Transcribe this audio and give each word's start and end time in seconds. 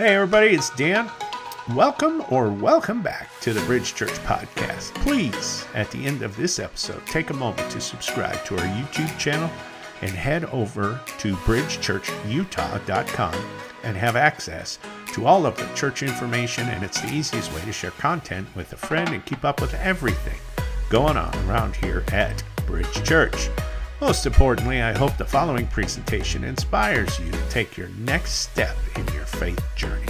Hey, 0.00 0.14
everybody, 0.14 0.54
it's 0.54 0.70
Dan. 0.70 1.10
Welcome 1.74 2.24
or 2.30 2.48
welcome 2.48 3.02
back 3.02 3.28
to 3.42 3.52
the 3.52 3.60
Bridge 3.66 3.94
Church 3.94 4.14
podcast. 4.20 4.94
Please, 4.94 5.66
at 5.74 5.90
the 5.90 6.06
end 6.06 6.22
of 6.22 6.34
this 6.38 6.58
episode, 6.58 7.06
take 7.06 7.28
a 7.28 7.34
moment 7.34 7.70
to 7.70 7.82
subscribe 7.82 8.42
to 8.46 8.56
our 8.56 8.64
YouTube 8.64 9.18
channel 9.18 9.50
and 10.00 10.12
head 10.12 10.46
over 10.46 10.98
to 11.18 11.34
bridgechurchutah.com 11.34 13.44
and 13.82 13.94
have 13.94 14.16
access 14.16 14.78
to 15.12 15.26
all 15.26 15.44
of 15.44 15.58
the 15.58 15.68
church 15.74 16.02
information. 16.02 16.66
And 16.70 16.82
it's 16.82 17.02
the 17.02 17.12
easiest 17.12 17.52
way 17.52 17.60
to 17.60 17.72
share 17.72 17.90
content 17.90 18.48
with 18.56 18.72
a 18.72 18.78
friend 18.78 19.10
and 19.10 19.22
keep 19.26 19.44
up 19.44 19.60
with 19.60 19.74
everything 19.74 20.38
going 20.88 21.18
on 21.18 21.34
around 21.46 21.76
here 21.76 22.04
at 22.10 22.42
Bridge 22.66 23.04
Church. 23.04 23.50
Most 24.00 24.24
importantly, 24.24 24.80
I 24.80 24.96
hope 24.96 25.18
the 25.18 25.26
following 25.26 25.66
presentation 25.66 26.42
inspires 26.42 27.20
you 27.20 27.30
to 27.30 27.48
take 27.50 27.76
your 27.76 27.88
next 27.98 28.48
step 28.48 28.74
in 28.96 29.06
your 29.08 29.26
faith 29.26 29.62
journey. 29.76 30.06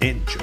Enjoy. 0.00 0.40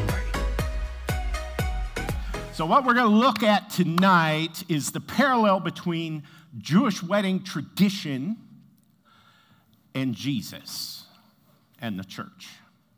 So, 2.53 2.67
what 2.67 2.85
we're 2.85 2.94
going 2.94 3.09
to 3.09 3.17
look 3.17 3.41
at 3.41 3.72
tonight 3.72 4.63
is 4.70 4.91
the 4.91 5.02
parallel 5.02 5.61
between 5.61 6.22
Jewish 6.59 7.02
wedding 7.02 7.41
tradition 7.41 8.38
and 9.95 10.13
Jesus 10.13 11.05
and 11.80 11.97
the 11.97 12.03
church. 12.03 12.49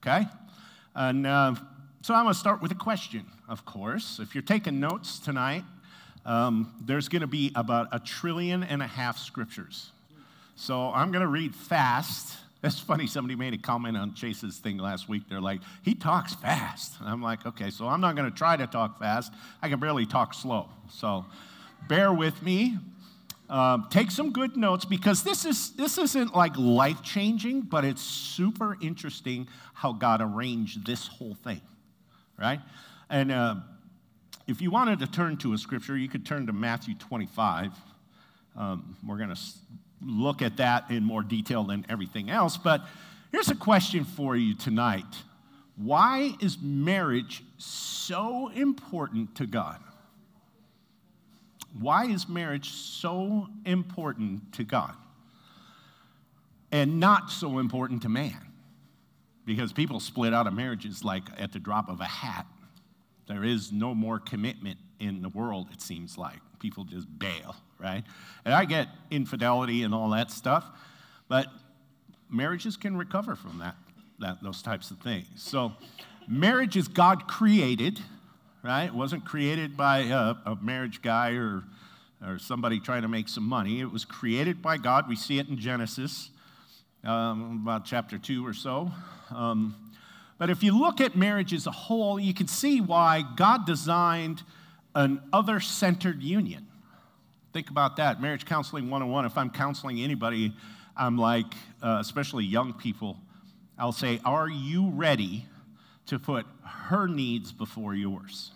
Okay? 0.05 0.27
And 0.95 1.25
uh, 1.25 1.55
so, 2.01 2.13
I'm 2.13 2.25
going 2.25 2.33
to 2.33 2.39
start 2.39 2.61
with 2.61 2.73
a 2.73 2.75
question, 2.75 3.25
of 3.47 3.63
course. 3.63 4.19
If 4.19 4.35
you're 4.35 4.41
taking 4.41 4.81
notes 4.81 5.17
tonight, 5.17 5.63
um, 6.25 6.73
there's 6.83 7.07
going 7.07 7.21
to 7.21 7.27
be 7.27 7.53
about 7.55 7.87
a 7.93 7.99
trillion 7.99 8.63
and 8.63 8.81
a 8.81 8.87
half 8.87 9.17
scriptures. 9.17 9.92
So 10.55 10.91
I'm 10.91 11.11
going 11.11 11.21
to 11.21 11.27
read 11.27 11.55
fast. 11.55 12.37
It's 12.63 12.79
funny, 12.79 13.07
somebody 13.07 13.35
made 13.35 13.53
a 13.53 13.57
comment 13.57 13.97
on 13.97 14.13
Chase's 14.13 14.57
thing 14.57 14.77
last 14.77 15.09
week. 15.09 15.23
They're 15.29 15.41
like, 15.41 15.61
he 15.81 15.95
talks 15.95 16.33
fast. 16.35 16.99
And 16.99 17.09
I'm 17.09 17.21
like, 17.21 17.45
okay, 17.45 17.69
so 17.69 17.87
I'm 17.87 17.99
not 17.99 18.15
going 18.15 18.29
to 18.29 18.35
try 18.35 18.55
to 18.55 18.67
talk 18.67 18.99
fast. 18.99 19.33
I 19.61 19.67
can 19.67 19.79
barely 19.79 20.05
talk 20.05 20.33
slow. 20.33 20.69
So 20.89 21.25
bear 21.89 22.13
with 22.13 22.41
me. 22.41 22.77
Um, 23.49 23.87
take 23.89 24.09
some 24.09 24.31
good 24.31 24.55
notes 24.55 24.85
because 24.85 25.23
this, 25.23 25.45
is, 25.45 25.73
this 25.73 25.97
isn't 25.97 26.33
like 26.33 26.57
life 26.57 27.03
changing, 27.03 27.61
but 27.61 27.83
it's 27.83 28.01
super 28.01 28.77
interesting 28.81 29.47
how 29.73 29.91
God 29.91 30.21
arranged 30.21 30.85
this 30.85 31.07
whole 31.07 31.35
thing, 31.35 31.61
right? 32.39 32.61
And 33.09 33.31
uh, 33.31 33.55
if 34.47 34.61
you 34.61 34.71
wanted 34.71 34.99
to 34.99 35.07
turn 35.07 35.37
to 35.37 35.53
a 35.53 35.57
scripture, 35.57 35.97
you 35.97 36.07
could 36.07 36.25
turn 36.25 36.47
to 36.47 36.53
Matthew 36.53 36.95
25. 36.95 37.73
Um, 38.55 38.95
we're 39.05 39.17
going 39.17 39.29
to 39.29 39.41
look 40.05 40.41
at 40.41 40.57
that 40.57 40.89
in 40.89 41.03
more 41.03 41.23
detail 41.23 41.63
than 41.63 41.85
everything 41.89 42.29
else. 42.29 42.57
But 42.57 42.81
here's 43.31 43.49
a 43.49 43.55
question 43.55 44.03
for 44.03 44.35
you 44.35 44.55
tonight 44.55 45.05
Why 45.75 46.35
is 46.39 46.57
marriage 46.61 47.43
so 47.57 48.49
important 48.49 49.35
to 49.35 49.45
God? 49.45 49.79
Why 51.79 52.05
is 52.05 52.29
marriage 52.29 52.69
so 52.69 53.47
important 53.65 54.53
to 54.53 54.63
God 54.63 54.95
and 56.71 56.99
not 56.99 57.31
so 57.31 57.57
important 57.57 58.03
to 58.03 58.09
man? 58.09 58.37
Because 59.45 59.73
people 59.73 59.99
split 59.99 60.33
out 60.33 60.47
of 60.47 60.53
marriages 60.53 61.03
like 61.03 61.23
at 61.37 61.51
the 61.51 61.59
drop 61.59 61.89
of 61.89 61.99
a 61.99 62.05
hat. 62.05 62.45
There 63.27 63.43
is 63.43 63.71
no 63.71 63.95
more 63.95 64.19
commitment 64.19 64.77
in 64.99 65.21
the 65.21 65.29
world, 65.29 65.69
it 65.71 65.81
seems 65.81 66.17
like. 66.17 66.39
People 66.59 66.83
just 66.83 67.07
bail 67.19 67.55
right? 67.83 68.03
And 68.45 68.53
I 68.53 68.65
get 68.65 68.87
infidelity 69.11 69.83
and 69.83 69.93
all 69.93 70.09
that 70.11 70.31
stuff, 70.31 70.65
but 71.27 71.47
marriages 72.29 72.77
can 72.77 72.95
recover 72.97 73.35
from 73.35 73.59
that, 73.59 73.75
that 74.19 74.41
those 74.41 74.61
types 74.61 74.89
of 74.89 74.99
things. 74.99 75.27
So, 75.35 75.73
marriage 76.27 76.77
is 76.77 76.87
God 76.87 77.27
created, 77.27 77.99
right? 78.63 78.85
It 78.85 78.93
wasn't 78.93 79.25
created 79.25 79.75
by 79.75 79.99
a, 79.99 80.35
a 80.45 80.57
marriage 80.61 81.01
guy 81.01 81.31
or, 81.31 81.63
or 82.25 82.39
somebody 82.39 82.79
trying 82.79 83.01
to 83.01 83.09
make 83.09 83.27
some 83.27 83.43
money. 83.43 83.81
It 83.81 83.91
was 83.91 84.05
created 84.05 84.61
by 84.61 84.77
God. 84.77 85.09
We 85.09 85.17
see 85.17 85.39
it 85.39 85.49
in 85.49 85.57
Genesis, 85.57 86.29
um, 87.03 87.61
about 87.63 87.85
chapter 87.85 88.17
2 88.17 88.45
or 88.45 88.53
so. 88.53 88.91
Um, 89.29 89.75
but 90.37 90.49
if 90.49 90.63
you 90.63 90.77
look 90.77 91.01
at 91.01 91.15
marriage 91.15 91.53
as 91.53 91.67
a 91.67 91.71
whole, 91.71 92.19
you 92.19 92.33
can 92.33 92.47
see 92.47 92.81
why 92.81 93.23
God 93.35 93.65
designed 93.65 94.43
an 94.95 95.21
other 95.31 95.59
centered 95.59 96.21
union. 96.21 96.67
Think 97.53 97.69
about 97.69 97.97
that. 97.97 98.19
Marriage 98.19 98.45
Counseling 98.45 98.89
101. 98.89 99.25
If 99.25 99.37
I'm 99.37 99.51
counseling 99.51 100.01
anybody, 100.01 100.53
I'm 100.97 101.19
like, 101.19 101.53
uh, 101.83 101.99
especially 102.01 102.45
young 102.45 102.73
people, 102.73 103.19
I'll 103.77 103.91
say, 103.91 104.19
Are 104.25 104.49
you 104.49 104.89
ready 104.89 105.45
to 106.07 106.17
put 106.17 106.47
her 106.63 107.07
needs 107.07 107.51
before 107.51 107.93
yours? 107.93 108.51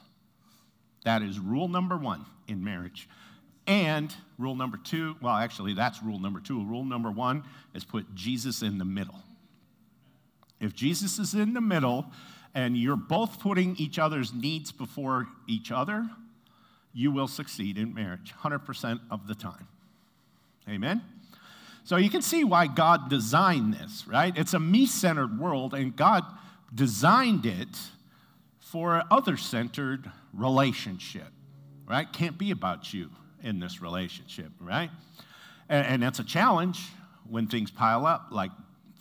That 1.06 1.22
is 1.22 1.40
rule 1.40 1.68
number 1.68 1.96
one 1.96 2.26
in 2.48 2.64
marriage. 2.64 3.08
And 3.68 4.14
rule 4.40 4.56
number 4.56 4.78
two, 4.78 5.16
well, 5.22 5.36
actually, 5.36 5.74
that's 5.74 6.02
rule 6.02 6.20
number 6.20 6.40
two. 6.40 6.66
Rule 6.66 6.84
number 6.84 7.12
one 7.12 7.44
is 7.76 7.84
put 7.84 8.16
Jesus 8.16 8.64
in 8.64 8.80
the 8.80 8.86
middle. 8.86 9.22
If 10.60 10.74
Jesus 10.74 11.20
is 11.20 11.36
in 11.36 11.54
the 11.54 11.62
middle 11.62 12.08
and 12.56 12.76
you're 12.76 12.96
both 12.96 13.40
putting 13.40 13.76
each 13.76 14.00
other's 14.00 14.34
needs 14.34 14.72
before 14.72 15.28
each 15.48 15.72
other, 15.72 16.10
you 16.98 17.12
will 17.12 17.28
succeed 17.28 17.78
in 17.78 17.94
marriage 17.94 18.34
100% 18.42 19.00
of 19.12 19.28
the 19.28 19.36
time. 19.36 19.68
Amen? 20.68 21.04
So 21.84 21.96
you 21.96 22.10
can 22.10 22.24
see 22.24 22.44
why 22.44 22.66
God 22.66 23.08
designed 23.08 23.76
this, 23.76 24.08
right? 24.08 24.36
It's 24.36 24.56
a 24.56 24.60
me 24.60 24.88
centered 24.88 25.40
world, 25.40 25.76
and 25.76 25.96
God 25.96 26.24
designed 26.74 27.46
it 27.46 27.78
for 28.60 29.04
other 29.12 29.38
centered 29.38 30.12
relationship, 30.34 31.28
right? 31.88 32.12
Can't 32.12 32.36
be 32.36 32.50
about 32.50 32.92
you 32.96 33.12
in 33.44 33.60
this 33.60 33.80
relationship, 33.80 34.52
right? 34.60 34.90
And, 35.70 35.86
and 35.86 36.04
that's 36.04 36.18
a 36.18 36.24
challenge 36.24 36.84
when 37.30 37.46
things 37.46 37.70
pile 37.70 38.08
up, 38.08 38.30
like 38.32 38.52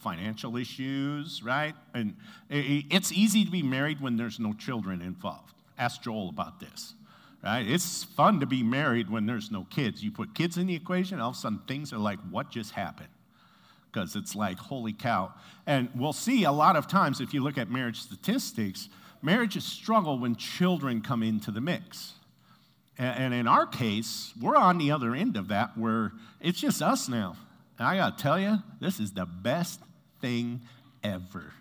financial 0.03 0.59
issues, 0.59 1.43
right? 1.43 1.75
And 1.95 2.15
it's 2.51 3.11
easy 3.11 3.47
to 3.47 3.51
be 3.51 3.63
married 3.63 4.03
when 4.03 4.19
there's 4.19 4.39
no 4.39 4.53
children 4.53 5.01
involved. 5.01 5.55
Ask 5.79 6.03
Joel 6.03 6.29
about 6.29 6.61
this 6.61 6.93
right? 7.47 7.65
It's 7.65 8.03
fun 8.03 8.41
to 8.41 8.47
be 8.47 8.65
married 8.65 9.09
when 9.09 9.25
there's 9.25 9.53
no 9.53 9.69
kids. 9.71 10.03
You 10.03 10.11
put 10.11 10.35
kids 10.35 10.59
in 10.59 10.67
the 10.67 10.75
equation, 10.75 11.21
all 11.21 11.31
of 11.31 11.37
a 11.37 11.39
sudden 11.39 11.61
things 11.69 11.93
are 11.93 11.99
like, 11.99 12.19
what 12.29 12.51
just 12.51 12.73
happened? 12.73 13.09
Because 13.93 14.17
it's 14.17 14.35
like, 14.35 14.59
holy 14.59 14.93
cow. 14.93 15.33
And 15.65 15.89
we'll 15.95 16.13
see 16.13 16.43
a 16.43 16.51
lot 16.51 16.75
of 16.75 16.89
times, 16.89 17.21
if 17.21 17.33
you 17.33 17.43
look 17.43 17.57
at 17.57 17.71
marriage 17.71 18.01
statistics, 18.01 18.89
marriages 19.23 19.65
struggle 19.65 20.19
when 20.19 20.35
children 20.35 21.01
come 21.01 21.23
into 21.23 21.53
the 21.53 21.61
mix. 21.61 22.15
And 22.99 23.33
in 23.33 23.47
our 23.47 23.67
case, 23.67 24.33
we're 24.41 24.57
on 24.57 24.79
the 24.79 24.91
other 24.91 25.15
end 25.15 25.37
of 25.37 25.49
that 25.49 25.79
where 25.79 26.13
it's 26.41 26.61
just 26.61 26.83
us 26.83 27.09
now. 27.09 27.37
And 27.79 27.87
I 27.87 27.97
got 27.97 28.19
to 28.19 28.23
tell 28.23 28.41
you, 28.41 28.59
this 28.81 28.99
is 28.99 29.13
the 29.13 29.27
best 29.27 29.81
thing 30.21 30.63
ever. 31.05 31.53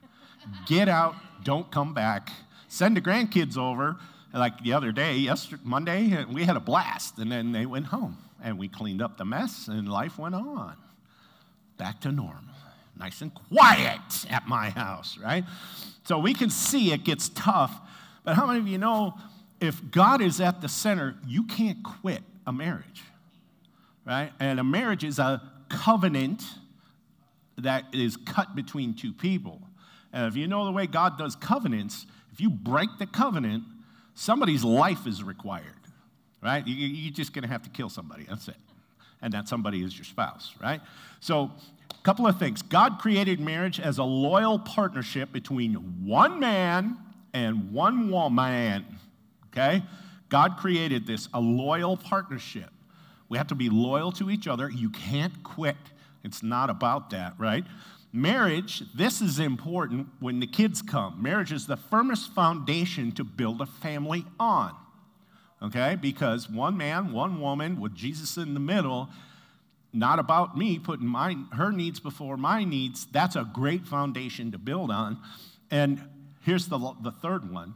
Get 0.66 0.90
out, 0.90 1.16
don't 1.44 1.70
come 1.70 1.94
back. 1.94 2.30
Send 2.70 2.98
the 2.98 3.02
grandkids 3.02 3.56
over, 3.56 3.98
like 4.36 4.62
the 4.64 4.74
other 4.74 4.92
day, 4.92 5.16
yesterday, 5.16 5.62
Monday, 5.64 6.26
we 6.26 6.44
had 6.44 6.58
a 6.58 6.60
blast, 6.60 7.18
and 7.18 7.32
then 7.32 7.52
they 7.52 7.66
went 7.66 7.88
home, 7.88 8.18
and 8.44 8.58
we 8.58 8.68
cleaned 8.68 9.02
up 9.02 9.18
the 9.18 9.26
mess, 9.26 9.68
and 9.68 9.88
life 9.88 10.20
went 10.20 10.36
on. 10.36 10.76
Back 11.78 12.02
to 12.02 12.12
normal. 12.12 12.44
Nice 12.98 13.22
and 13.22 13.34
quiet 13.34 14.26
at 14.30 14.48
my 14.48 14.70
house, 14.70 15.18
right? 15.18 15.44
So 16.04 16.20
we 16.20 16.34
can 16.34 16.50
see 16.50 16.92
it 16.92 17.04
gets 17.04 17.30
tough, 17.30 17.78
but 18.24 18.36
how 18.36 18.46
many 18.46 18.60
of 18.60 18.68
you 18.68 18.78
know 18.78 19.16
if 19.60 19.90
God 19.92 20.22
is 20.22 20.42
at 20.42 20.62
the 20.62 20.68
center, 20.68 21.16
you 21.26 21.44
can't 21.44 21.84
quit 21.84 22.22
a 22.46 22.54
marriage, 22.54 23.04
right? 24.06 24.32
And 24.40 24.60
a 24.60 24.64
marriage 24.64 25.04
is 25.04 25.20
a 25.20 25.42
covenant 25.70 26.44
that 27.58 27.86
is 27.94 28.18
cut 28.18 28.56
between 28.56 28.94
two 28.94 29.14
people. 29.14 29.62
And 30.12 30.28
if 30.28 30.36
you 30.36 30.48
know 30.48 30.66
the 30.66 30.72
way 30.72 30.88
God 30.88 31.18
does 31.18 31.36
covenants, 31.36 32.06
if 32.32 32.42
you 32.42 32.50
break 32.50 32.90
the 33.00 33.08
covenant, 33.08 33.64
somebody's 34.16 34.64
life 34.64 35.06
is 35.06 35.24
required, 35.24 35.66
right? 36.42 36.66
You, 36.66 37.10
are 37.10 37.14
just 37.14 37.34
going 37.34 37.44
to 37.44 37.50
have 37.50 37.62
to 37.64 37.70
kill 37.70 37.90
somebody. 37.90 38.26
That's 38.28 38.48
it. 38.48 38.56
And 39.22 39.34
that 39.34 39.48
somebody 39.48 39.84
is 39.84 39.96
your 39.96 40.06
spouse, 40.06 40.54
right? 40.62 40.82
So, 41.20 41.52
a 41.92 42.04
couple 42.04 42.26
of 42.28 42.40
things. 42.40 42.62
God 42.62 43.00
created 43.00 43.40
marriage 43.40 43.80
as 43.80 43.98
a 43.98 44.04
loyal 44.04 44.60
partnership 44.60 45.32
between 45.32 45.74
one 46.06 46.40
man 46.40 46.98
and 47.34 47.72
one 47.72 48.10
woman, 48.10 48.86
okay? 49.48 49.84
God 50.30 50.58
created 50.58 51.06
this, 51.06 51.28
a 51.34 51.40
loyal 51.40 51.98
partnership. 51.98 52.70
We 53.30 53.38
have 53.38 53.48
to 53.48 53.56
be 53.56 53.70
loyal 53.70 54.12
to 54.14 54.30
each 54.30 54.48
other. 54.48 54.70
You 54.70 54.90
can't 54.90 55.44
quit. 55.44 55.78
It's 56.24 56.44
not 56.44 56.70
about 56.70 57.12
that, 57.12 57.34
right? 57.38 57.66
Marriage, 58.16 58.84
this 58.96 59.22
is 59.22 59.40
important 59.40 60.08
when 60.20 60.40
the 60.40 60.48
kids 60.48 60.82
come. 60.82 61.22
Marriage 61.22 61.52
is 61.52 61.68
the 61.68 61.78
firmest 61.78 62.34
foundation 62.34 63.12
to 63.12 63.24
build 63.24 63.62
a 63.62 63.66
family 63.66 64.26
on. 64.40 64.74
Okay? 65.62 65.98
Because 66.00 66.50
one 66.50 66.78
man, 66.78 67.12
one 67.12 67.42
woman 67.42 67.80
with 67.80 67.94
Jesus 67.94 68.38
in 68.38 68.54
the 68.54 68.60
middle, 68.60 69.10
not 69.92 70.20
about 70.20 70.58
me 70.58 70.80
putting 70.80 71.08
my, 71.08 71.36
her 71.54 71.72
needs 71.72 72.00
before 72.00 72.38
my 72.38 72.64
needs, 72.64 73.06
that's 73.12 73.36
a 73.36 73.50
great 73.54 73.86
foundation 73.86 74.52
to 74.52 74.58
build 74.58 74.92
on. 74.92 75.20
And 75.70 76.02
Here's 76.46 76.68
the, 76.68 76.78
the 77.02 77.12
third 77.12 77.52
one 77.52 77.76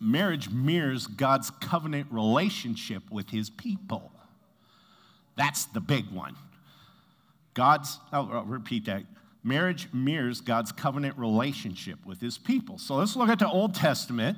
marriage 0.00 0.50
mirrors 0.50 1.06
God's 1.06 1.50
covenant 1.50 2.08
relationship 2.10 3.02
with 3.10 3.30
his 3.30 3.50
people. 3.50 4.10
That's 5.36 5.66
the 5.66 5.80
big 5.80 6.10
one. 6.10 6.36
God's, 7.52 7.98
I'll, 8.12 8.30
I'll 8.32 8.44
repeat 8.44 8.86
that. 8.86 9.02
Marriage 9.46 9.88
mirrors 9.92 10.40
God's 10.40 10.72
covenant 10.72 11.16
relationship 11.16 12.04
with 12.04 12.20
his 12.20 12.36
people. 12.36 12.78
So 12.78 12.96
let's 12.96 13.14
look 13.14 13.28
at 13.28 13.38
the 13.38 13.48
Old 13.48 13.74
Testament. 13.74 14.36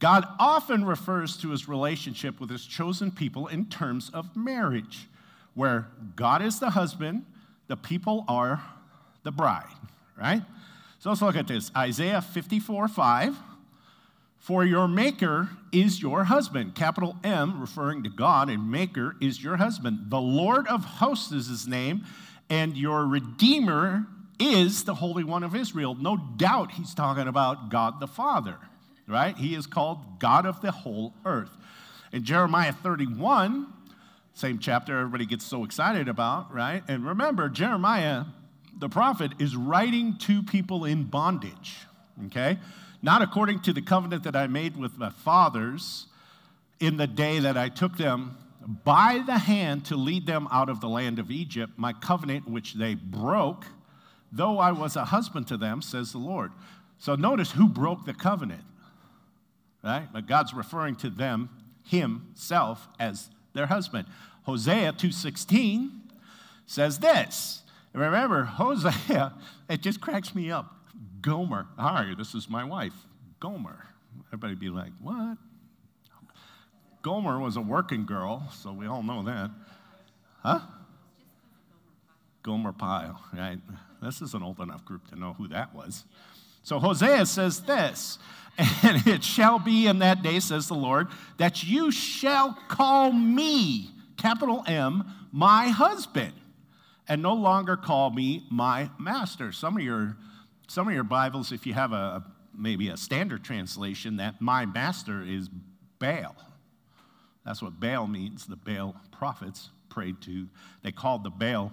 God 0.00 0.26
often 0.40 0.84
refers 0.84 1.36
to 1.36 1.50
his 1.50 1.68
relationship 1.68 2.40
with 2.40 2.50
his 2.50 2.66
chosen 2.66 3.12
people 3.12 3.46
in 3.46 3.66
terms 3.66 4.10
of 4.12 4.36
marriage, 4.36 5.06
where 5.54 5.86
God 6.16 6.42
is 6.42 6.58
the 6.58 6.70
husband, 6.70 7.26
the 7.68 7.76
people 7.76 8.24
are 8.26 8.60
the 9.22 9.30
bride, 9.30 9.72
right? 10.16 10.42
So 10.98 11.10
let's 11.10 11.22
look 11.22 11.36
at 11.36 11.46
this 11.46 11.70
Isaiah 11.76 12.20
54 12.20 12.88
5. 12.88 13.36
For 14.38 14.64
your 14.64 14.88
maker 14.88 15.50
is 15.72 16.00
your 16.00 16.24
husband. 16.24 16.74
Capital 16.74 17.16
M, 17.22 17.60
referring 17.60 18.02
to 18.04 18.08
God, 18.08 18.48
and 18.48 18.70
maker 18.70 19.14
is 19.20 19.42
your 19.42 19.58
husband. 19.58 20.06
The 20.08 20.20
Lord 20.20 20.66
of 20.68 20.84
hosts 20.84 21.32
is 21.32 21.48
his 21.48 21.68
name, 21.68 22.04
and 22.50 22.76
your 22.76 23.06
redeemer 23.06 24.06
is 24.38 24.84
the 24.84 24.94
Holy 24.94 25.24
One 25.24 25.42
of 25.42 25.54
Israel. 25.54 25.94
No 25.94 26.16
doubt 26.16 26.72
he's 26.72 26.94
talking 26.94 27.28
about 27.28 27.70
God 27.70 28.00
the 28.00 28.06
Father, 28.06 28.56
right? 29.06 29.36
He 29.36 29.54
is 29.54 29.66
called 29.66 30.18
God 30.18 30.46
of 30.46 30.60
the 30.60 30.70
whole 30.70 31.14
earth. 31.24 31.50
In 32.12 32.24
Jeremiah 32.24 32.72
31, 32.72 33.66
same 34.34 34.58
chapter 34.58 34.98
everybody 34.98 35.26
gets 35.26 35.44
so 35.44 35.64
excited 35.64 36.08
about, 36.08 36.54
right? 36.54 36.82
And 36.88 37.04
remember, 37.04 37.48
Jeremiah, 37.48 38.24
the 38.78 38.88
prophet, 38.88 39.32
is 39.38 39.56
writing 39.56 40.16
to 40.20 40.42
people 40.42 40.84
in 40.84 41.04
bondage, 41.04 41.78
okay? 42.26 42.58
Not 43.02 43.20
according 43.22 43.60
to 43.62 43.72
the 43.72 43.82
covenant 43.82 44.22
that 44.24 44.36
I 44.36 44.46
made 44.46 44.76
with 44.76 44.96
my 44.96 45.10
fathers 45.10 46.06
in 46.80 46.96
the 46.96 47.06
day 47.06 47.40
that 47.40 47.56
I 47.56 47.68
took 47.68 47.96
them 47.96 48.36
by 48.68 49.22
the 49.24 49.38
hand 49.38 49.86
to 49.86 49.96
lead 49.96 50.26
them 50.26 50.46
out 50.52 50.68
of 50.68 50.82
the 50.82 50.88
land 50.90 51.18
of 51.18 51.30
Egypt, 51.30 51.72
my 51.78 51.94
covenant 51.94 52.46
which 52.46 52.74
they 52.74 52.94
broke, 52.94 53.64
though 54.30 54.58
I 54.58 54.72
was 54.72 54.94
a 54.94 55.06
husband 55.06 55.48
to 55.48 55.56
them, 55.56 55.80
says 55.80 56.12
the 56.12 56.18
Lord. 56.18 56.52
So 56.98 57.14
notice 57.14 57.52
who 57.52 57.66
broke 57.66 58.04
the 58.04 58.12
covenant, 58.12 58.64
right? 59.82 60.06
But 60.12 60.26
God's 60.26 60.52
referring 60.52 60.96
to 60.96 61.08
them, 61.08 61.48
himself, 61.82 62.86
as 63.00 63.30
their 63.54 63.66
husband. 63.66 64.06
Hosea 64.42 64.92
2.16 64.92 65.90
says 66.66 66.98
this. 66.98 67.62
Remember, 67.94 68.44
Hosea, 68.44 69.32
it 69.70 69.80
just 69.80 70.02
cracks 70.02 70.34
me 70.34 70.50
up. 70.50 70.74
Gomer, 71.22 71.68
hi, 71.78 72.12
this 72.18 72.34
is 72.34 72.50
my 72.50 72.64
wife, 72.64 72.92
Gomer. 73.40 73.86
Everybody 74.26 74.56
be 74.56 74.68
like, 74.68 74.92
what? 75.00 75.38
Gomer 77.08 77.38
was 77.38 77.56
a 77.56 77.62
working 77.62 78.04
girl, 78.04 78.46
so 78.52 78.70
we 78.70 78.86
all 78.86 79.02
know 79.02 79.22
that. 79.22 79.50
Huh? 80.42 80.60
Gomer 82.42 82.74
Pyle, 82.74 83.18
right? 83.32 83.58
This 84.02 84.20
is 84.20 84.34
an 84.34 84.42
old 84.42 84.60
enough 84.60 84.84
group 84.84 85.08
to 85.08 85.18
know 85.18 85.32
who 85.32 85.48
that 85.48 85.74
was. 85.74 86.04
So 86.62 86.78
Hosea 86.78 87.24
says 87.24 87.60
this, 87.62 88.18
and 88.58 89.06
it 89.06 89.24
shall 89.24 89.58
be 89.58 89.86
in 89.86 90.00
that 90.00 90.22
day, 90.22 90.38
says 90.38 90.68
the 90.68 90.74
Lord, 90.74 91.06
that 91.38 91.64
you 91.64 91.90
shall 91.90 92.52
call 92.68 93.10
me 93.10 93.88
capital 94.18 94.62
M, 94.66 95.10
my 95.32 95.68
husband, 95.68 96.34
and 97.08 97.22
no 97.22 97.32
longer 97.32 97.78
call 97.78 98.10
me 98.10 98.44
my 98.50 98.90
master. 98.98 99.50
Some 99.50 99.78
of 99.78 99.82
your, 99.82 100.18
some 100.66 100.86
of 100.86 100.92
your 100.92 101.04
Bibles, 101.04 101.52
if 101.52 101.66
you 101.66 101.72
have 101.72 101.94
a 101.94 102.22
maybe 102.54 102.90
a 102.90 102.98
standard 102.98 103.44
translation, 103.44 104.18
that 104.18 104.42
my 104.42 104.66
master 104.66 105.22
is 105.22 105.48
Baal. 105.98 106.36
That's 107.48 107.62
what 107.62 107.80
Baal 107.80 108.06
means. 108.06 108.46
The 108.46 108.56
Baal 108.56 108.94
prophets 109.10 109.70
prayed 109.88 110.20
to, 110.20 110.48
they 110.82 110.92
called 110.92 111.24
the 111.24 111.30
Baal 111.30 111.72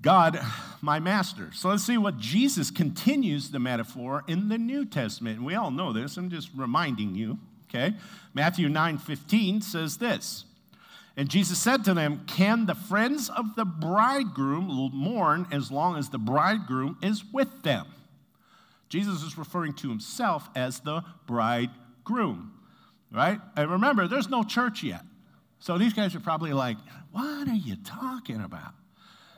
God, 0.00 0.40
my 0.80 1.00
master. 1.00 1.50
So 1.52 1.68
let's 1.68 1.82
see 1.82 1.98
what 1.98 2.18
Jesus 2.18 2.70
continues 2.70 3.50
the 3.50 3.58
metaphor 3.58 4.22
in 4.28 4.48
the 4.48 4.58
New 4.58 4.84
Testament. 4.84 5.42
We 5.42 5.56
all 5.56 5.72
know 5.72 5.92
this. 5.92 6.16
I'm 6.16 6.30
just 6.30 6.50
reminding 6.56 7.16
you, 7.16 7.38
okay? 7.68 7.96
Matthew 8.34 8.68
9 8.68 8.98
15 8.98 9.62
says 9.62 9.98
this. 9.98 10.44
And 11.16 11.28
Jesus 11.28 11.58
said 11.58 11.84
to 11.84 11.94
them, 11.94 12.24
Can 12.26 12.66
the 12.66 12.74
friends 12.76 13.30
of 13.30 13.56
the 13.56 13.64
bridegroom 13.64 14.90
mourn 14.94 15.48
as 15.50 15.72
long 15.72 15.96
as 15.96 16.08
the 16.08 16.18
bridegroom 16.18 16.98
is 17.02 17.24
with 17.32 17.62
them? 17.64 17.86
Jesus 18.88 19.24
is 19.24 19.36
referring 19.36 19.72
to 19.74 19.88
himself 19.88 20.48
as 20.54 20.80
the 20.80 21.02
bridegroom, 21.26 22.52
right? 23.12 23.40
And 23.56 23.70
remember, 23.70 24.08
there's 24.08 24.28
no 24.28 24.42
church 24.42 24.82
yet. 24.82 25.02
So 25.58 25.78
these 25.78 25.92
guys 25.92 26.14
are 26.14 26.20
probably 26.20 26.52
like, 26.52 26.76
What 27.12 27.48
are 27.48 27.54
you 27.54 27.76
talking 27.76 28.40
about? 28.40 28.74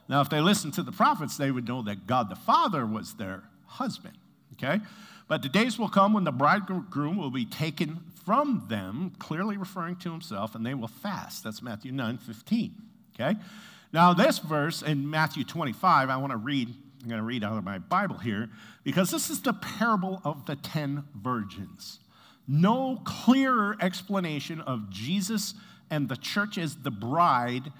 Now, 0.08 0.20
if 0.20 0.28
they 0.28 0.40
listened 0.40 0.74
to 0.74 0.82
the 0.82 0.92
prophets, 0.92 1.36
they 1.36 1.50
would 1.50 1.66
know 1.66 1.82
that 1.82 2.06
God 2.06 2.28
the 2.28 2.36
Father 2.36 2.84
was 2.86 3.14
their 3.14 3.42
husband, 3.66 4.16
okay? 4.54 4.80
But 5.28 5.42
the 5.42 5.48
days 5.48 5.78
will 5.78 5.88
come 5.88 6.12
when 6.12 6.24
the 6.24 6.32
bridegroom 6.32 7.16
will 7.16 7.30
be 7.30 7.46
taken 7.46 8.00
from 8.24 8.66
them, 8.68 9.12
clearly 9.18 9.56
referring 9.56 9.96
to 9.96 10.10
himself, 10.10 10.54
and 10.54 10.64
they 10.64 10.74
will 10.74 10.88
fast. 10.88 11.44
That's 11.44 11.62
Matthew 11.62 11.92
9 11.92 12.18
15. 12.18 12.74
Okay? 13.14 13.38
Now, 13.92 14.12
this 14.12 14.38
verse 14.38 14.82
in 14.82 15.08
Matthew 15.08 15.44
25, 15.44 16.10
I 16.10 16.16
want 16.16 16.32
to 16.32 16.36
read, 16.36 16.68
I'm 17.02 17.08
going 17.08 17.20
to 17.20 17.24
read 17.24 17.44
out 17.44 17.56
of 17.56 17.64
my 17.64 17.78
Bible 17.78 18.18
here, 18.18 18.50
because 18.82 19.10
this 19.10 19.30
is 19.30 19.40
the 19.40 19.52
parable 19.52 20.20
of 20.24 20.46
the 20.46 20.56
ten 20.56 21.04
virgins. 21.14 22.00
No 22.46 23.00
clearer 23.04 23.76
explanation 23.80 24.60
of 24.60 24.90
Jesus 24.90 25.54
and 25.90 26.08
the 26.08 26.16
church 26.16 26.58
as 26.58 26.76
the 26.76 26.90
bride 26.90 27.72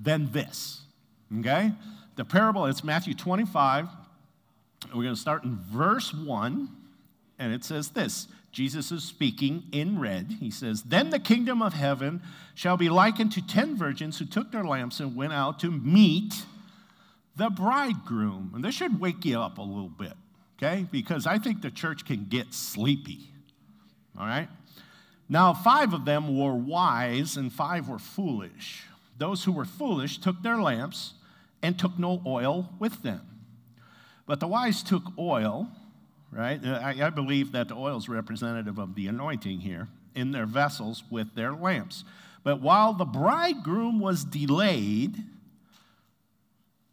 than 0.00 0.32
this. 0.32 0.82
Okay? 1.38 1.72
The 2.16 2.24
parable, 2.24 2.66
it's 2.66 2.82
Matthew 2.82 3.14
25. 3.14 3.88
We're 4.86 5.02
going 5.02 5.14
to 5.14 5.20
start 5.20 5.44
in 5.44 5.56
verse 5.56 6.14
1, 6.14 6.68
and 7.38 7.52
it 7.52 7.64
says 7.64 7.90
this 7.90 8.28
Jesus 8.50 8.90
is 8.90 9.04
speaking 9.04 9.64
in 9.72 10.00
red. 10.00 10.36
He 10.40 10.50
says, 10.50 10.82
Then 10.82 11.10
the 11.10 11.18
kingdom 11.18 11.62
of 11.62 11.74
heaven 11.74 12.22
shall 12.54 12.76
be 12.76 12.88
likened 12.88 13.32
to 13.32 13.46
ten 13.46 13.76
virgins 13.76 14.18
who 14.18 14.24
took 14.24 14.50
their 14.50 14.64
lamps 14.64 15.00
and 15.00 15.14
went 15.14 15.32
out 15.32 15.60
to 15.60 15.70
meet 15.70 16.34
the 17.36 17.50
bridegroom. 17.50 18.52
And 18.54 18.64
this 18.64 18.74
should 18.74 19.00
wake 19.00 19.24
you 19.24 19.38
up 19.40 19.58
a 19.58 19.62
little 19.62 19.90
bit, 19.90 20.14
okay? 20.56 20.86
Because 20.90 21.26
I 21.26 21.38
think 21.38 21.62
the 21.62 21.70
church 21.70 22.04
can 22.04 22.26
get 22.28 22.52
sleepy, 22.52 23.30
all 24.18 24.26
right? 24.26 24.48
Now, 25.28 25.52
five 25.52 25.92
of 25.92 26.04
them 26.04 26.36
were 26.36 26.54
wise 26.54 27.36
and 27.36 27.52
five 27.52 27.88
were 27.88 27.98
foolish. 27.98 28.84
Those 29.16 29.44
who 29.44 29.52
were 29.52 29.64
foolish 29.64 30.18
took 30.18 30.42
their 30.42 30.56
lamps 30.56 31.14
and 31.62 31.78
took 31.78 31.98
no 31.98 32.22
oil 32.26 32.70
with 32.78 33.02
them. 33.02 33.22
But 34.26 34.40
the 34.40 34.46
wise 34.46 34.82
took 34.82 35.04
oil 35.18 35.68
right? 36.32 36.64
Uh, 36.64 36.80
I, 36.82 37.06
I 37.06 37.10
believe 37.10 37.52
that 37.52 37.68
the 37.68 37.74
oil 37.74 37.96
is 37.96 38.08
representative 38.08 38.78
of 38.78 38.94
the 38.94 39.06
anointing 39.06 39.60
here 39.60 39.88
in 40.14 40.32
their 40.32 40.46
vessels 40.46 41.04
with 41.10 41.34
their 41.34 41.52
lamps. 41.52 42.04
But 42.44 42.60
while 42.60 42.92
the 42.92 43.04
bridegroom 43.04 44.00
was 44.00 44.24
delayed, 44.24 45.16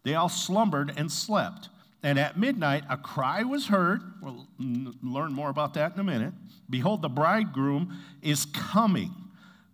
they 0.03 0.15
all 0.15 0.29
slumbered 0.29 0.93
and 0.95 1.11
slept. 1.11 1.69
And 2.05 2.19
at 2.19 2.37
midnight, 2.37 2.83
a 2.87 2.97
cry 2.97 3.41
was 3.41 3.65
heard. 3.65 3.99
We'll 4.21 4.45
learn 4.59 5.33
more 5.33 5.49
about 5.49 5.73
that 5.73 5.95
in 5.95 5.99
a 5.99 6.03
minute. 6.03 6.35
Behold, 6.69 7.01
the 7.01 7.09
bridegroom 7.09 7.97
is 8.21 8.45
coming. 8.45 9.11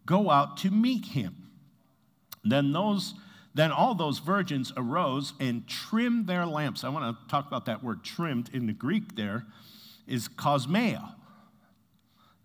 Go 0.06 0.30
out 0.30 0.56
to 0.60 0.72
meet 0.72 1.08
him. 1.08 1.36
Then 2.46 2.72
those 2.72 3.16
then 3.54 3.74
all 3.74 3.96
those 3.96 4.20
virgins 4.20 4.72
arose 4.78 5.34
and 5.42 5.68
trimmed 5.68 6.26
their 6.26 6.46
lamps. 6.46 6.86
I 6.86 6.90
want 6.90 7.20
to 7.20 7.30
talk 7.30 7.48
about 7.48 7.66
that 7.66 7.84
word 7.84 8.02
trimmed 8.02 8.50
in 8.54 8.66
the 8.66 8.72
Greek 8.72 9.18
there 9.18 9.46
is 10.08 10.30
cosmeo. 10.30 11.16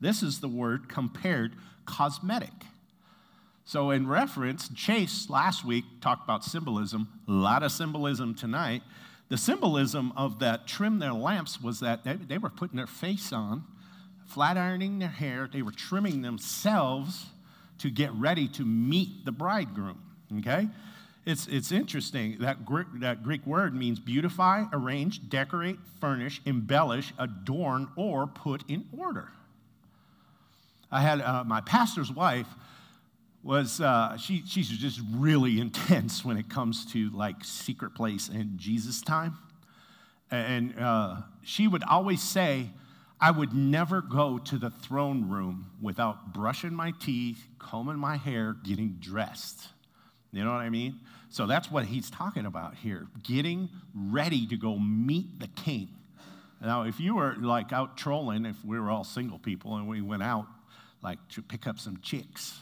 This 0.01 0.21
is 0.21 0.41
the 0.41 0.49
word 0.49 0.89
compared 0.89 1.55
cosmetic. 1.85 2.51
So, 3.65 3.93
in 3.93 4.09
reference, 4.09 4.69
Chase 4.71 5.31
last 5.31 5.65
week 5.65 5.85
talked 6.01 6.25
about 6.25 6.43
symbolism, 6.43 7.07
a 7.29 7.31
lot 7.31 7.63
of 7.63 7.71
symbolism 7.71 8.35
tonight. 8.35 8.83
The 9.29 9.37
symbolism 9.37 10.13
of 10.17 10.39
that 10.39 10.67
trim 10.67 10.99
their 10.99 11.13
lamps 11.13 11.61
was 11.61 11.81
that 11.81 12.05
they, 12.05 12.15
they 12.15 12.39
were 12.39 12.51
putting 12.51 12.77
their 12.77 12.87
face 12.87 13.33
on, 13.33 13.65
flat 14.27 14.57
ironing 14.57 14.99
their 14.99 15.09
hair, 15.09 15.49
they 15.53 15.63
were 15.63 15.73
trimming 15.73 16.23
themselves 16.23 17.27
to 17.79 17.91
get 17.91 18.13
ready 18.13 18.49
to 18.49 18.65
meet 18.65 19.25
the 19.25 19.33
bridegroom. 19.33 20.01
Okay? 20.39 20.69
It's, 21.25 21.49
it's 21.49 21.73
interesting. 21.73 22.39
That, 22.39 22.65
Greek, 22.65 22.87
that 23.01 23.25
Greek 23.25 23.45
word 23.45 23.75
means 23.75 23.99
beautify, 23.99 24.65
arrange, 24.73 25.29
decorate, 25.29 25.79
furnish, 26.01 26.41
embellish, 26.47 27.13
adorn, 27.19 27.89
or 27.97 28.29
put 28.29 28.63
in 28.69 28.87
order. 28.97 29.31
I 30.91 31.01
had 31.01 31.21
uh, 31.21 31.43
my 31.45 31.61
pastor's 31.61 32.13
wife 32.13 32.47
was 33.47 33.81
uh, 33.81 34.17
she, 34.17 34.43
she's 34.45 34.69
just 34.69 35.01
really 35.15 35.61
intense 35.67 36.25
when 36.25 36.37
it 36.37 36.51
comes 36.51 36.85
to 36.93 37.11
like 37.11 37.45
secret 37.45 37.95
place 37.95 38.29
and 38.29 38.59
Jesus 38.59 39.01
time. 39.01 39.39
And 40.31 40.75
uh, 40.79 41.19
she 41.45 41.69
would 41.69 41.85
always 41.85 42.21
say, 42.21 42.71
I 43.21 43.31
would 43.31 43.55
never 43.55 44.03
go 44.03 44.39
to 44.39 44.59
the 44.59 44.71
throne 44.71 45.29
room 45.29 45.71
without 45.81 46.35
brushing 46.35 46.75
my 46.75 46.93
teeth, 47.01 47.47
combing 47.59 47.97
my 47.97 48.17
hair, 48.17 48.57
getting 48.65 48.97
dressed. 48.99 49.69
You 50.33 50.45
know 50.45 50.51
what 50.51 50.61
I 50.61 50.69
mean? 50.69 51.01
So 51.31 51.47
that's 51.47 51.71
what 51.71 51.87
he's 51.87 52.11
talking 52.11 52.47
about 52.47 52.75
here 52.75 53.07
getting 53.23 53.69
ready 53.95 54.47
to 54.49 54.57
go 54.57 54.79
meet 54.79 55.39
the 55.39 55.49
king. 55.49 55.89
Now, 56.61 56.83
if 56.83 56.99
you 56.99 57.15
were 57.15 57.37
like 57.39 57.73
out 57.73 57.97
trolling, 57.97 58.45
if 58.45 58.57
we 58.65 58.79
were 58.81 58.91
all 58.91 59.05
single 59.05 59.39
people 59.39 59.77
and 59.77 59.87
we 59.87 60.01
went 60.01 60.23
out 60.23 60.47
like 61.03 61.19
to 61.31 61.43
pick 61.43 61.67
up 61.67 61.79
some 61.79 61.99
chicks, 62.03 62.59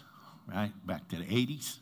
right, 0.46 0.72
back 0.86 1.08
to 1.08 1.16
the 1.16 1.24
80s, 1.24 1.78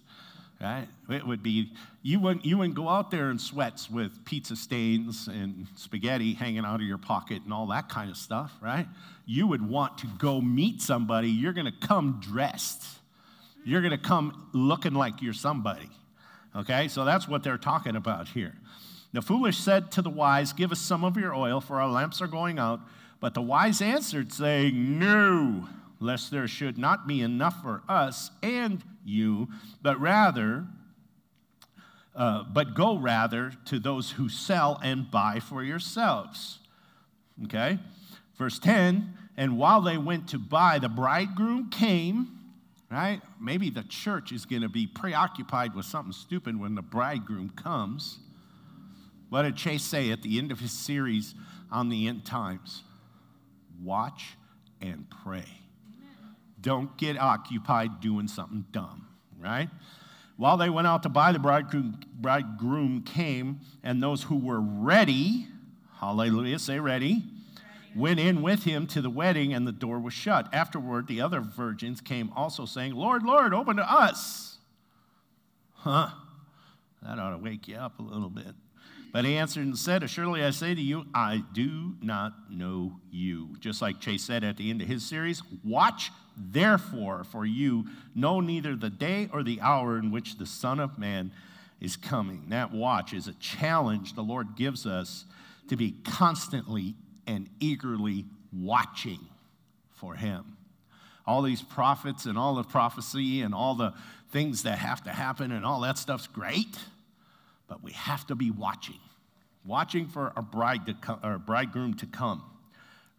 right? 0.60 0.86
It 1.10 1.26
would 1.26 1.42
be, 1.42 1.72
you 2.02 2.20
wouldn't, 2.20 2.44
you 2.44 2.58
wouldn't 2.58 2.76
go 2.76 2.88
out 2.88 3.10
there 3.10 3.30
in 3.30 3.38
sweats 3.38 3.90
with 3.90 4.24
pizza 4.24 4.56
stains 4.56 5.28
and 5.28 5.66
spaghetti 5.76 6.34
hanging 6.34 6.64
out 6.64 6.76
of 6.76 6.86
your 6.86 6.98
pocket 6.98 7.42
and 7.44 7.52
all 7.52 7.66
that 7.68 7.88
kind 7.88 8.10
of 8.10 8.16
stuff, 8.16 8.52
right? 8.60 8.86
You 9.26 9.46
would 9.46 9.66
want 9.66 9.98
to 9.98 10.06
go 10.18 10.40
meet 10.40 10.80
somebody. 10.80 11.28
You're 11.28 11.52
going 11.52 11.66
to 11.66 11.86
come 11.86 12.20
dressed. 12.20 12.84
You're 13.64 13.80
going 13.80 13.92
to 13.92 13.98
come 13.98 14.48
looking 14.52 14.94
like 14.94 15.22
you're 15.22 15.32
somebody. 15.32 15.88
Okay? 16.54 16.88
So 16.88 17.04
that's 17.04 17.28
what 17.28 17.42
they're 17.42 17.58
talking 17.58 17.96
about 17.96 18.28
here. 18.28 18.54
The 19.12 19.22
foolish 19.22 19.58
said 19.58 19.90
to 19.92 20.02
the 20.02 20.10
wise, 20.10 20.52
Give 20.52 20.72
us 20.72 20.80
some 20.80 21.04
of 21.04 21.16
your 21.16 21.34
oil, 21.34 21.60
for 21.60 21.80
our 21.80 21.88
lamps 21.88 22.22
are 22.22 22.26
going 22.26 22.58
out. 22.58 22.80
But 23.20 23.34
the 23.34 23.42
wise 23.42 23.80
answered, 23.80 24.32
saying, 24.32 24.98
No 24.98 25.68
lest 26.02 26.30
there 26.30 26.48
should 26.48 26.76
not 26.76 27.06
be 27.06 27.20
enough 27.20 27.62
for 27.62 27.82
us 27.88 28.30
and 28.42 28.82
you, 29.04 29.48
but 29.80 30.00
rather, 30.00 30.66
uh, 32.14 32.44
but 32.44 32.74
go 32.74 32.96
rather 32.96 33.52
to 33.66 33.78
those 33.78 34.10
who 34.12 34.28
sell 34.28 34.78
and 34.82 35.10
buy 35.10 35.40
for 35.40 35.62
yourselves. 35.62 36.58
Okay? 37.44 37.78
Verse 38.36 38.58
10 38.58 39.14
And 39.36 39.56
while 39.56 39.80
they 39.80 39.96
went 39.96 40.28
to 40.28 40.38
buy, 40.38 40.78
the 40.78 40.88
bridegroom 40.88 41.70
came, 41.70 42.38
right? 42.90 43.20
Maybe 43.40 43.70
the 43.70 43.84
church 43.84 44.32
is 44.32 44.44
going 44.44 44.62
to 44.62 44.68
be 44.68 44.86
preoccupied 44.86 45.74
with 45.74 45.86
something 45.86 46.12
stupid 46.12 46.58
when 46.58 46.74
the 46.74 46.82
bridegroom 46.82 47.50
comes. 47.50 48.18
What 49.30 49.42
did 49.42 49.56
Chase 49.56 49.82
say 49.82 50.10
at 50.10 50.22
the 50.22 50.38
end 50.38 50.52
of 50.52 50.60
his 50.60 50.72
series 50.72 51.34
on 51.70 51.88
the 51.88 52.06
end 52.06 52.26
times? 52.26 52.82
Watch 53.82 54.36
and 54.82 55.06
pray. 55.24 55.61
Don't 56.62 56.96
get 56.96 57.18
occupied 57.18 58.00
doing 58.00 58.28
something 58.28 58.64
dumb, 58.72 59.06
right? 59.38 59.68
While 60.36 60.56
they 60.56 60.70
went 60.70 60.86
out 60.86 61.02
to 61.02 61.08
buy, 61.08 61.32
the 61.32 61.38
bridegroom, 61.38 62.00
bridegroom 62.14 63.02
came, 63.02 63.60
and 63.82 64.02
those 64.02 64.22
who 64.22 64.38
were 64.38 64.60
ready, 64.60 65.46
hallelujah, 66.00 66.58
say 66.58 66.78
ready, 66.78 67.22
went 67.94 68.18
in 68.18 68.42
with 68.42 68.64
him 68.64 68.86
to 68.88 69.02
the 69.02 69.10
wedding, 69.10 69.52
and 69.52 69.66
the 69.66 69.72
door 69.72 70.00
was 70.00 70.14
shut. 70.14 70.48
Afterward, 70.52 71.06
the 71.06 71.20
other 71.20 71.40
virgins 71.40 72.00
came 72.00 72.32
also, 72.34 72.64
saying, 72.64 72.94
Lord, 72.94 73.22
Lord, 73.22 73.52
open 73.52 73.76
to 73.76 73.92
us. 73.92 74.58
Huh? 75.74 76.10
That 77.02 77.18
ought 77.18 77.30
to 77.30 77.38
wake 77.38 77.68
you 77.68 77.76
up 77.76 77.98
a 77.98 78.02
little 78.02 78.30
bit. 78.30 78.54
But 79.12 79.26
he 79.26 79.36
answered 79.36 79.64
and 79.64 79.76
said, 79.76 80.08
Surely 80.08 80.42
I 80.42 80.50
say 80.50 80.74
to 80.74 80.80
you, 80.80 81.04
I 81.12 81.42
do 81.52 81.96
not 82.00 82.50
know 82.50 82.98
you. 83.10 83.56
Just 83.60 83.82
like 83.82 84.00
Chase 84.00 84.22
said 84.22 84.42
at 84.42 84.56
the 84.56 84.70
end 84.70 84.80
of 84.80 84.88
his 84.88 85.04
series, 85.04 85.42
watch 85.62 86.10
therefore, 86.36 87.24
for 87.24 87.44
you 87.44 87.86
know 88.14 88.40
neither 88.40 88.76
the 88.76 88.90
day 88.90 89.28
or 89.32 89.42
the 89.42 89.60
hour 89.60 89.98
in 89.98 90.10
which 90.10 90.38
the 90.38 90.46
Son 90.46 90.80
of 90.80 90.98
Man 90.98 91.32
is 91.80 91.96
coming. 91.96 92.44
That 92.48 92.72
watch 92.72 93.12
is 93.12 93.28
a 93.28 93.34
challenge 93.34 94.14
the 94.14 94.22
Lord 94.22 94.56
gives 94.56 94.86
us 94.86 95.24
to 95.68 95.76
be 95.76 95.96
constantly 96.04 96.94
and 97.26 97.48
eagerly 97.60 98.24
watching 98.52 99.20
for 99.90 100.14
him. 100.14 100.56
All 101.26 101.42
these 101.42 101.62
prophets 101.62 102.26
and 102.26 102.36
all 102.36 102.54
the 102.54 102.64
prophecy 102.64 103.42
and 103.42 103.54
all 103.54 103.74
the 103.74 103.94
things 104.30 104.64
that 104.64 104.78
have 104.78 105.04
to 105.04 105.10
happen 105.10 105.52
and 105.52 105.64
all 105.64 105.80
that 105.80 105.98
stuff's 105.98 106.26
great 106.26 106.78
but 107.72 107.82
we 107.82 107.92
have 107.92 108.26
to 108.26 108.34
be 108.34 108.50
watching, 108.50 109.00
watching 109.64 110.06
for 110.06 110.30
our 110.36 110.42
bride 110.42 110.84
to 110.84 110.92
come, 110.92 111.18
our 111.22 111.38
bridegroom 111.38 111.94
to 111.94 112.04
come, 112.04 112.42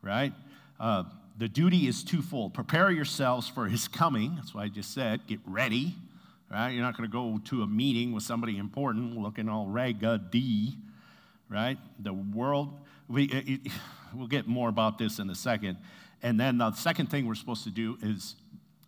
right? 0.03 0.31
Uh, 0.79 1.05
the 1.37 1.47
duty 1.47 1.87
is 1.87 2.03
twofold. 2.03 2.53
Prepare 2.53 2.91
yourselves 2.91 3.47
for 3.47 3.67
his 3.67 3.87
coming. 3.87 4.35
That's 4.35 4.53
what 4.53 4.63
I 4.63 4.67
just 4.67 4.93
said. 4.93 5.25
Get 5.27 5.39
ready, 5.45 5.95
right? 6.51 6.69
You're 6.69 6.83
not 6.83 6.95
going 6.95 7.09
to 7.09 7.11
go 7.11 7.39
to 7.45 7.63
a 7.63 7.67
meeting 7.67 8.13
with 8.13 8.23
somebody 8.23 8.57
important 8.57 9.17
looking 9.17 9.49
all 9.49 9.67
raggedy, 9.67 10.75
right? 11.49 11.77
The 11.99 12.13
world, 12.13 12.79
we, 13.07 13.25
it, 13.25 13.71
we'll 14.13 14.27
get 14.27 14.47
more 14.47 14.69
about 14.69 14.97
this 14.97 15.19
in 15.19 15.29
a 15.29 15.35
second. 15.35 15.77
And 16.21 16.39
then 16.39 16.59
the 16.59 16.71
second 16.73 17.07
thing 17.07 17.25
we're 17.25 17.35
supposed 17.35 17.63
to 17.63 17.71
do 17.71 17.97
is, 18.01 18.35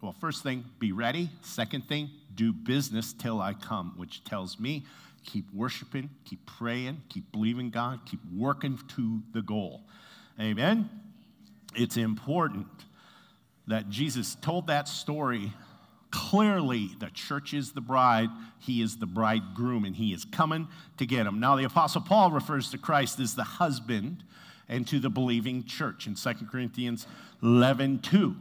well, 0.02 0.16
first 0.20 0.44
thing, 0.44 0.66
be 0.78 0.92
ready. 0.92 1.30
Second 1.42 1.88
thing, 1.88 2.12
do 2.36 2.54
business 2.54 3.14
till 3.14 3.42
I 3.42 3.54
come, 3.54 3.94
which 3.98 4.24
tells 4.24 4.60
me 4.60 4.84
keep 5.25 5.52
worshiping, 5.52 6.10
keep 6.24 6.46
praying, 6.46 7.02
keep 7.10 7.32
believing 7.32 7.72
God, 7.72 8.02
keep 8.06 8.20
working 8.32 8.80
to 8.96 9.22
the 9.34 9.42
goal. 9.42 9.82
Amen? 10.40 10.90
It's 11.75 11.98
important 11.98 12.67
that 13.67 13.89
Jesus 13.89 14.36
told 14.36 14.67
that 14.67 14.88
story 14.88 15.53
clearly. 16.12 16.91
The 17.00 17.10
church 17.10 17.53
is 17.53 17.74
the 17.74 17.82
bride, 17.82 18.29
he 18.60 18.82
is 18.82 18.98
the 18.98 19.05
bridegroom, 19.05 19.86
and 19.86 19.96
he 19.96 20.13
is 20.13 20.25
coming 20.25 20.67
to 20.98 21.05
get 21.05 21.25
him. 21.25 21.39
Now, 21.39 21.55
the 21.55 21.65
Apostle 21.65 22.01
Paul 22.01 22.32
refers 22.32 22.72
to 22.72 22.77
Christ 22.77 23.20
as 23.20 23.36
the 23.36 23.44
husband 23.44 24.24
and 24.70 24.88
to 24.88 25.00
the 25.00 25.10
believing 25.10 25.65
church 25.65 26.08
in 26.08 26.15
2 26.15 26.34
Corinthians 26.50 27.05
11 27.44 28.00
2. 28.00 28.36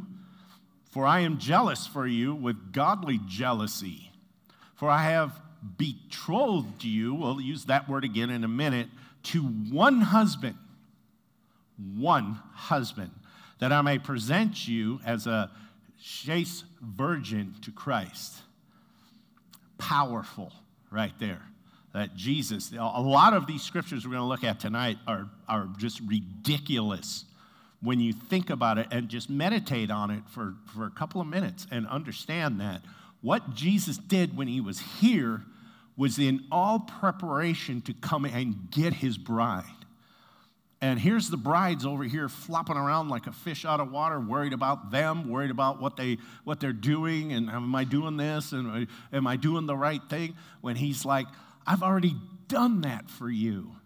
For 0.90 1.04
I 1.04 1.20
am 1.20 1.38
jealous 1.38 1.86
for 1.86 2.06
you 2.06 2.34
with 2.34 2.72
godly 2.72 3.18
jealousy, 3.26 4.12
for 4.76 4.88
I 4.88 5.02
have 5.10 5.40
betrothed 5.76 6.84
you, 6.84 7.14
we'll 7.14 7.40
use 7.40 7.64
that 7.64 7.88
word 7.88 8.04
again 8.04 8.30
in 8.30 8.44
a 8.44 8.48
minute, 8.48 8.88
to 9.24 9.42
one 9.42 10.00
husband, 10.02 10.56
one 11.96 12.40
husband, 12.52 13.10
that 13.58 13.72
I 13.72 13.82
may 13.82 13.98
present 13.98 14.66
you 14.66 15.00
as 15.04 15.26
a 15.26 15.50
chaste 16.02 16.64
virgin 16.80 17.54
to 17.62 17.70
Christ. 17.70 18.34
Powerful, 19.78 20.52
right 20.90 21.12
there. 21.18 21.42
That 21.92 22.16
Jesus, 22.16 22.72
a 22.72 23.00
lot 23.00 23.34
of 23.34 23.46
these 23.46 23.62
scriptures 23.62 24.04
we're 24.04 24.12
going 24.12 24.22
to 24.22 24.28
look 24.28 24.44
at 24.44 24.58
tonight 24.60 24.98
are, 25.06 25.28
are 25.48 25.68
just 25.78 26.00
ridiculous 26.00 27.24
when 27.80 28.00
you 28.00 28.12
think 28.12 28.50
about 28.50 28.78
it 28.78 28.88
and 28.90 29.08
just 29.08 29.30
meditate 29.30 29.90
on 29.90 30.10
it 30.10 30.22
for, 30.28 30.54
for 30.74 30.86
a 30.86 30.90
couple 30.90 31.20
of 31.20 31.26
minutes 31.26 31.66
and 31.70 31.86
understand 31.86 32.60
that 32.60 32.82
what 33.20 33.54
Jesus 33.54 33.96
did 33.96 34.36
when 34.36 34.48
he 34.48 34.60
was 34.60 34.80
here 35.00 35.42
was 35.96 36.18
in 36.18 36.44
all 36.50 36.80
preparation 36.80 37.80
to 37.82 37.94
come 37.94 38.24
and 38.24 38.70
get 38.70 38.94
his 38.94 39.16
bride. 39.16 39.64
And 40.80 40.98
here's 40.98 41.30
the 41.30 41.36
brides 41.36 41.86
over 41.86 42.04
here 42.04 42.28
flopping 42.28 42.76
around 42.76 43.08
like 43.08 43.26
a 43.26 43.32
fish 43.32 43.64
out 43.64 43.80
of 43.80 43.90
water, 43.90 44.20
worried 44.20 44.52
about 44.52 44.90
them, 44.90 45.30
worried 45.30 45.50
about 45.50 45.80
what, 45.80 45.96
they, 45.96 46.18
what 46.44 46.60
they're 46.60 46.72
doing, 46.72 47.32
and 47.32 47.48
am 47.48 47.74
I 47.74 47.84
doing 47.84 48.16
this, 48.16 48.52
and 48.52 48.86
uh, 48.86 49.16
am 49.16 49.26
I 49.26 49.36
doing 49.36 49.66
the 49.66 49.76
right 49.76 50.02
thing? 50.10 50.36
When 50.60 50.76
he's 50.76 51.04
like, 51.04 51.26
I've 51.66 51.82
already 51.82 52.16
done 52.48 52.82
that 52.82 53.08
for 53.08 53.30
you. 53.30 53.76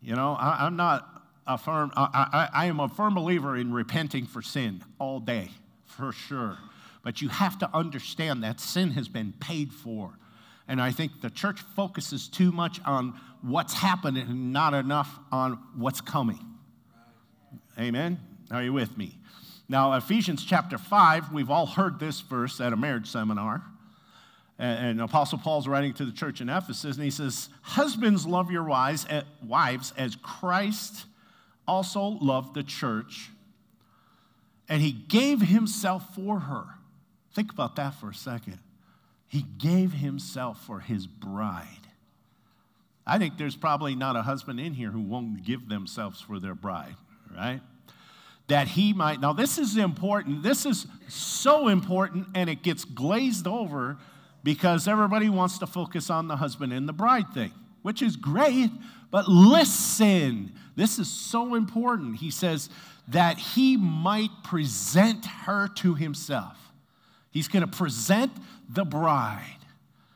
You 0.00 0.14
know, 0.14 0.36
I, 0.38 0.66
am 0.66 0.76
not 0.76 1.06
a 1.46 1.58
firm, 1.58 1.92
I, 1.96 2.48
I, 2.52 2.64
I 2.64 2.66
am 2.66 2.80
a 2.80 2.88
firm 2.88 3.14
believer 3.14 3.56
in 3.56 3.72
repenting 3.72 4.26
for 4.26 4.42
sin 4.42 4.82
all 4.98 5.20
day, 5.20 5.50
for 5.84 6.12
sure. 6.12 6.58
But 7.02 7.22
you 7.22 7.28
have 7.28 7.58
to 7.60 7.70
understand 7.74 8.42
that 8.42 8.60
sin 8.60 8.90
has 8.92 9.08
been 9.08 9.32
paid 9.32 9.72
for. 9.72 10.18
And 10.68 10.82
I 10.82 10.90
think 10.90 11.22
the 11.22 11.30
church 11.30 11.60
focuses 11.74 12.28
too 12.28 12.52
much 12.52 12.80
on 12.84 13.18
what's 13.42 13.74
happening 13.74 14.26
and 14.28 14.52
not 14.52 14.74
enough 14.74 15.18
on 15.30 15.58
what's 15.76 16.00
coming. 16.00 16.44
Amen? 17.78 18.18
Are 18.50 18.62
you 18.62 18.72
with 18.72 18.96
me? 18.96 19.18
Now, 19.68 19.92
Ephesians 19.92 20.44
chapter 20.44 20.78
5, 20.78 21.32
we've 21.32 21.50
all 21.50 21.66
heard 21.66 21.98
this 22.00 22.20
verse 22.20 22.60
at 22.60 22.72
a 22.72 22.76
marriage 22.76 23.06
seminar. 23.06 23.62
And, 24.58 25.00
Apostle 25.00 25.38
Paul's 25.38 25.68
writing 25.68 25.92
to 25.94 26.04
the 26.04 26.10
church 26.10 26.40
in 26.40 26.48
Ephesus, 26.48 26.96
and 26.96 27.04
he 27.04 27.10
says, 27.10 27.48
Husbands, 27.62 28.26
love 28.26 28.50
your 28.50 28.64
wives, 28.64 29.06
wives 29.46 29.92
as 29.96 30.16
Christ 30.16 31.04
also 31.68 32.18
loved 32.20 32.54
the 32.54 32.64
church, 32.64 33.30
and 34.68 34.82
he 34.82 34.90
gave 34.90 35.42
himself 35.42 36.14
for 36.14 36.40
her. 36.40 36.64
Think 37.34 37.52
about 37.52 37.76
that 37.76 37.94
for 37.94 38.10
a 38.10 38.14
second. 38.14 38.58
He 39.28 39.42
gave 39.42 39.92
himself 39.92 40.64
for 40.64 40.80
his 40.80 41.06
bride. 41.06 41.87
I 43.08 43.18
think 43.18 43.38
there's 43.38 43.56
probably 43.56 43.94
not 43.94 44.16
a 44.16 44.22
husband 44.22 44.60
in 44.60 44.74
here 44.74 44.90
who 44.90 45.00
won't 45.00 45.44
give 45.44 45.68
themselves 45.68 46.20
for 46.20 46.38
their 46.38 46.54
bride, 46.54 46.96
right? 47.34 47.60
That 48.48 48.68
he 48.68 48.92
might. 48.92 49.20
Now, 49.20 49.32
this 49.32 49.58
is 49.58 49.76
important. 49.76 50.42
This 50.42 50.66
is 50.66 50.86
so 51.08 51.68
important, 51.68 52.28
and 52.34 52.50
it 52.50 52.62
gets 52.62 52.84
glazed 52.84 53.46
over 53.46 53.96
because 54.44 54.86
everybody 54.86 55.28
wants 55.28 55.58
to 55.58 55.66
focus 55.66 56.10
on 56.10 56.28
the 56.28 56.36
husband 56.36 56.72
and 56.72 56.88
the 56.88 56.92
bride 56.92 57.32
thing. 57.34 57.52
which 57.82 58.02
is 58.02 58.16
great, 58.16 58.70
but 59.10 59.28
listen. 59.28 60.52
This 60.76 60.98
is 60.98 61.08
so 61.08 61.54
important. 61.54 62.16
He 62.16 62.30
says 62.30 62.68
that 63.08 63.38
he 63.38 63.76
might 63.76 64.30
present 64.44 65.24
her 65.24 65.68
to 65.76 65.94
himself. 65.94 66.56
He's 67.30 67.48
going 67.48 67.68
to 67.68 67.76
present 67.76 68.32
the 68.68 68.84
bride. 68.84 69.56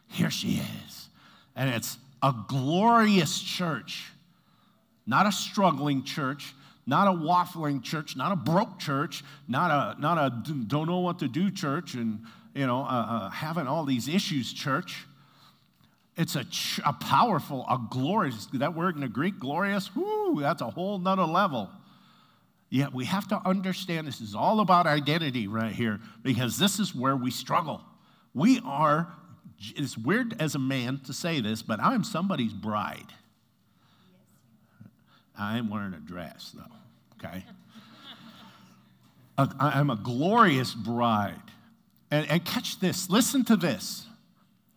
Here 0.09 0.31
she 0.31 0.57
is. 0.87 1.09
And 1.57 1.71
it's 1.71 1.97
a 2.23 2.35
glorious 2.49 3.41
church, 3.41 4.11
not 5.07 5.27
a 5.27 5.33
struggling 5.33 6.05
church, 6.05 6.55
not 6.87 7.09
a 7.09 7.11
waffling 7.11 7.83
church, 7.83 8.17
not 8.17 8.33
a 8.33 8.37
broke 8.37 8.79
church, 8.79 9.23
not 9.49 9.71
a, 9.71 10.01
not 10.01 10.19
a 10.19 10.53
don't 10.67 10.87
know 10.87 11.01
what 11.01 11.19
to 11.21 11.29
do 11.29 11.51
church 11.51 11.95
and, 11.95 12.21
you 12.55 12.67
know, 12.67 12.83
uh, 12.83 13.07
uh, 13.09 13.31
having 13.31 13.67
all 13.67 13.85
these 13.85 14.09
issues 14.09 14.53
church. 14.53 15.07
It's 16.17 16.37
a, 16.37 16.45
ch- 16.45 16.81
a 16.85 16.93
powerful, 16.93 17.65
a 17.69 17.81
glorious, 17.91 18.47
that 18.55 18.75
word 18.75 18.97
in 18.97 19.01
the 19.01 19.09
Greek, 19.09 19.39
glorious, 19.39 19.95
whoo, 19.95 20.41
that's 20.41 20.61
a 20.61 20.71
whole 20.71 20.99
nother 20.99 21.25
level. 21.25 21.71
Yet 22.69 22.95
we 22.95 23.05
have 23.05 23.29
to 23.29 23.41
understand 23.47 24.07
this 24.07 24.21
is 24.21 24.35
all 24.35 24.61
about 24.61 24.87
identity 24.87 25.47
right 25.47 25.73
here 25.73 26.01
because 26.23 26.59
this 26.59 26.79
is 26.79 26.95
where 26.95 27.17
we 27.17 27.31
struggle. 27.31 27.83
We 28.35 28.61
are, 28.65 29.13
it's 29.77 29.97
weird 29.97 30.41
as 30.41 30.55
a 30.55 30.59
man 30.59 31.01
to 31.07 31.13
say 31.13 31.41
this, 31.41 31.63
but 31.63 31.81
I'm 31.81 32.05
somebody's 32.05 32.53
bride. 32.53 33.13
I 35.39 35.59
am 35.59 35.71
wearing 35.71 35.95
a 35.95 36.01
dress, 36.01 36.55
though, 36.55 37.27
okay? 37.27 37.45
I'm 39.39 39.91
a 39.91 39.97
glorious 39.97 40.75
bride. 40.75 41.35
And, 42.11 42.29
and 42.31 42.45
catch 42.45 42.79
this, 42.81 43.09
listen 43.09 43.45
to 43.47 43.57
this. 43.57 44.07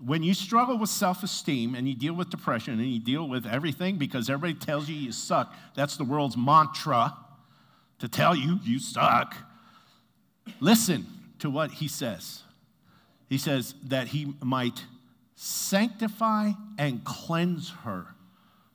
When 0.03 0.23
you 0.23 0.33
struggle 0.33 0.77
with 0.77 0.89
self 0.89 1.23
esteem 1.23 1.75
and 1.75 1.87
you 1.87 1.95
deal 1.95 2.13
with 2.13 2.29
depression 2.29 2.79
and 2.79 2.87
you 2.87 2.99
deal 2.99 3.27
with 3.27 3.45
everything 3.45 3.97
because 3.97 4.29
everybody 4.29 4.53
tells 4.65 4.87
you 4.89 4.95
you 4.95 5.11
suck, 5.11 5.53
that's 5.75 5.97
the 5.97 6.03
world's 6.03 6.37
mantra 6.37 7.15
to 7.99 8.07
tell 8.07 8.35
you 8.35 8.59
you 8.63 8.79
suck. 8.79 9.35
Listen 10.59 11.05
to 11.39 11.49
what 11.49 11.71
he 11.71 11.87
says. 11.87 12.43
He 13.27 13.38
says 13.38 13.75
that 13.86 14.08
he 14.08 14.34
might 14.41 14.84
sanctify 15.36 16.51
and 16.77 17.03
cleanse 17.03 17.72
her 17.84 18.08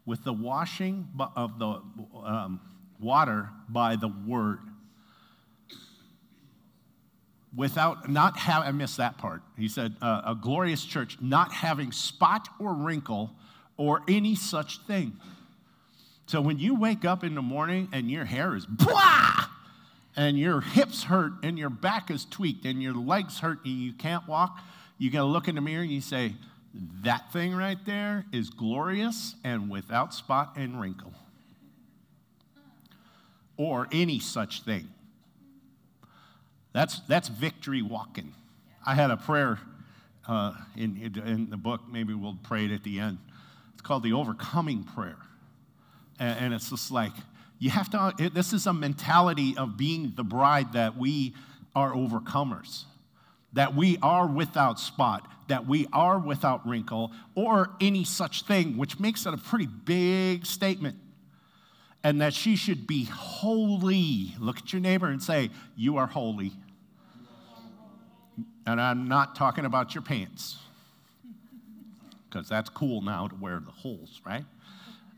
with 0.04 0.24
the 0.24 0.32
washing 0.32 1.08
of 1.36 1.58
the 1.58 1.80
um, 2.24 2.60
water 2.98 3.50
by 3.68 3.96
the 3.96 4.08
word. 4.08 4.58
Without 7.54 8.08
not 8.08 8.36
having, 8.36 8.68
I 8.68 8.72
missed 8.72 8.98
that 8.98 9.18
part. 9.18 9.42
He 9.56 9.68
said, 9.68 9.96
uh, 10.00 10.22
a 10.24 10.34
glorious 10.34 10.84
church, 10.84 11.18
not 11.20 11.52
having 11.52 11.90
spot 11.90 12.48
or 12.58 12.74
wrinkle 12.74 13.34
or 13.76 14.02
any 14.08 14.34
such 14.34 14.78
thing. 14.86 15.16
So 16.26 16.40
when 16.40 16.60
you 16.60 16.76
wake 16.76 17.04
up 17.04 17.24
in 17.24 17.34
the 17.34 17.42
morning 17.42 17.88
and 17.92 18.08
your 18.08 18.24
hair 18.24 18.54
is 18.54 18.64
blah, 18.66 19.46
and 20.16 20.38
your 20.38 20.60
hips 20.60 21.04
hurt 21.04 21.32
and 21.42 21.58
your 21.58 21.70
back 21.70 22.10
is 22.10 22.24
tweaked 22.24 22.64
and 22.64 22.82
your 22.82 22.94
legs 22.94 23.38
hurt 23.40 23.64
and 23.64 23.74
you 23.74 23.92
can't 23.92 24.26
walk, 24.26 24.58
you 24.98 25.10
got 25.10 25.20
to 25.20 25.24
look 25.24 25.48
in 25.48 25.54
the 25.54 25.60
mirror 25.60 25.82
and 25.82 25.90
you 25.90 26.00
say, 26.00 26.34
that 27.02 27.32
thing 27.32 27.54
right 27.54 27.78
there 27.84 28.24
is 28.32 28.50
glorious 28.50 29.34
and 29.42 29.70
without 29.70 30.14
spot 30.14 30.54
and 30.56 30.80
wrinkle. 30.80 31.12
Or 33.56 33.88
any 33.92 34.20
such 34.20 34.62
thing. 34.62 34.88
That's, 36.72 37.00
that's 37.00 37.28
victory 37.28 37.82
walking. 37.82 38.32
I 38.86 38.94
had 38.94 39.10
a 39.10 39.16
prayer 39.16 39.58
uh, 40.28 40.54
in, 40.76 40.96
in 41.26 41.50
the 41.50 41.56
book, 41.56 41.82
maybe 41.90 42.14
we'll 42.14 42.38
pray 42.44 42.66
it 42.66 42.70
at 42.70 42.84
the 42.84 43.00
end. 43.00 43.18
It's 43.72 43.82
called 43.82 44.02
the 44.02 44.12
overcoming 44.12 44.84
prayer. 44.84 45.16
And, 46.18 46.38
and 46.38 46.54
it's 46.54 46.70
just 46.70 46.92
like, 46.92 47.12
you 47.60 47.70
have 47.70 47.88
to, 47.90 47.98
uh, 47.98 48.12
this 48.32 48.52
is 48.52 48.66
a 48.66 48.72
mentality 48.72 49.56
of 49.56 49.76
being 49.76 50.12
the 50.16 50.24
bride 50.24 50.72
that 50.72 50.96
we 50.96 51.34
are 51.76 51.92
overcomers 51.92 52.84
that 53.52 53.74
we 53.74 53.98
are 54.02 54.26
without 54.26 54.78
spot, 54.78 55.26
that 55.48 55.66
we 55.66 55.86
are 55.92 56.18
without 56.18 56.66
wrinkle, 56.66 57.12
or 57.34 57.70
any 57.80 58.04
such 58.04 58.42
thing, 58.44 58.76
which 58.76 59.00
makes 59.00 59.26
it 59.26 59.34
a 59.34 59.36
pretty 59.36 59.66
big 59.66 60.46
statement. 60.46 60.96
And 62.02 62.20
that 62.22 62.32
she 62.32 62.56
should 62.56 62.86
be 62.86 63.04
holy. 63.04 64.34
Look 64.38 64.58
at 64.58 64.72
your 64.72 64.80
neighbor 64.80 65.08
and 65.08 65.22
say, 65.22 65.50
You 65.76 65.98
are 65.98 66.06
holy. 66.06 66.52
And 68.66 68.80
I'm 68.80 69.08
not 69.08 69.34
talking 69.34 69.64
about 69.64 69.94
your 69.94 70.02
pants, 70.02 70.56
because 72.28 72.48
that's 72.48 72.70
cool 72.70 73.02
now 73.02 73.28
to 73.28 73.34
wear 73.34 73.58
the 73.58 73.72
holes, 73.72 74.22
right? 74.24 74.44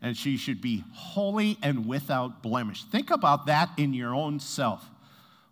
And 0.02 0.16
she 0.16 0.36
should 0.36 0.60
be 0.60 0.84
holy 0.92 1.56
and 1.62 1.86
without 1.86 2.42
blemish. 2.42 2.84
Think 2.84 3.10
about 3.10 3.46
that 3.46 3.70
in 3.76 3.94
your 3.94 4.14
own 4.14 4.40
self. 4.40 4.84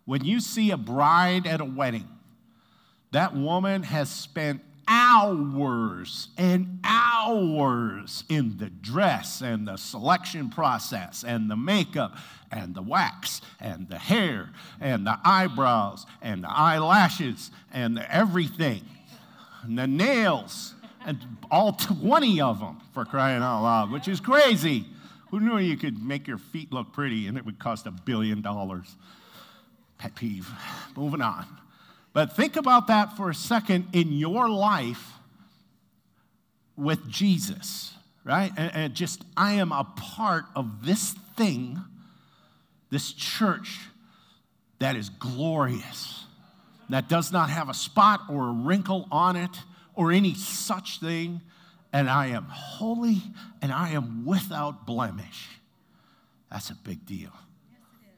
When 0.05 0.25
you 0.25 0.41
see 0.41 0.71
a 0.71 0.77
bride 0.77 1.47
at 1.47 1.61
a 1.61 1.65
wedding, 1.65 2.07
that 3.11 3.33
woman 3.33 3.83
has 3.83 4.09
spent 4.09 4.61
hours 4.87 6.29
and 6.37 6.79
hours 6.83 8.25
in 8.27 8.57
the 8.57 8.69
dress 8.69 9.41
and 9.41 9.67
the 9.67 9.77
selection 9.77 10.49
process 10.49 11.23
and 11.23 11.49
the 11.49 11.55
makeup 11.55 12.17
and 12.51 12.75
the 12.75 12.81
wax 12.81 13.41
and 13.59 13.87
the 13.87 13.97
hair 13.97 14.49
and 14.81 15.07
the 15.07 15.17
eyebrows 15.23 16.05
and 16.21 16.43
the 16.43 16.51
eyelashes 16.51 17.51
and 17.71 17.95
the 17.95 18.13
everything 18.15 18.81
and 19.63 19.77
the 19.77 19.87
nails 19.87 20.73
and 21.05 21.19
all 21.49 21.73
20 21.73 22.41
of 22.41 22.59
them 22.59 22.79
for 22.93 23.05
crying 23.05 23.41
out 23.41 23.63
loud, 23.63 23.91
which 23.91 24.07
is 24.07 24.19
crazy. 24.19 24.85
Who 25.29 25.39
knew 25.39 25.57
you 25.57 25.77
could 25.77 26.03
make 26.03 26.27
your 26.27 26.37
feet 26.37 26.71
look 26.71 26.93
pretty 26.93 27.27
and 27.27 27.37
it 27.37 27.45
would 27.45 27.59
cost 27.59 27.87
a 27.87 27.91
billion 27.91 28.41
dollars? 28.41 28.95
Pet 29.97 30.15
peeve. 30.15 30.49
Moving 30.95 31.21
on. 31.21 31.45
But 32.13 32.35
think 32.35 32.55
about 32.55 32.87
that 32.87 33.15
for 33.15 33.29
a 33.29 33.35
second 33.35 33.87
in 33.93 34.11
your 34.11 34.49
life 34.49 35.13
with 36.75 37.07
Jesus, 37.07 37.93
right? 38.25 38.51
And, 38.57 38.71
and, 38.73 38.93
just, 38.95 39.23
I 39.37 39.53
am 39.53 39.71
a 39.71 39.85
part 39.95 40.45
of 40.55 40.85
this 40.85 41.13
thing, 41.37 41.79
this 42.89 43.13
church 43.13 43.79
that 44.79 44.95
is 44.95 45.09
glorious, 45.09 46.25
that 46.89 47.07
does 47.07 47.31
not 47.31 47.49
have 47.49 47.69
a 47.69 47.73
spot 47.73 48.21
or 48.29 48.49
a 48.49 48.51
wrinkle 48.51 49.07
on 49.11 49.35
it 49.35 49.51
or 49.95 50.11
any 50.11 50.33
such 50.33 50.99
thing. 50.99 51.41
And 51.93 52.09
I 52.09 52.27
am 52.27 52.45
holy 52.45 53.21
and 53.61 53.71
I 53.71 53.89
am 53.89 54.25
without 54.25 54.85
blemish. 54.85 55.49
That's 56.49 56.69
a 56.69 56.75
big 56.75 57.05
deal. 57.05 57.31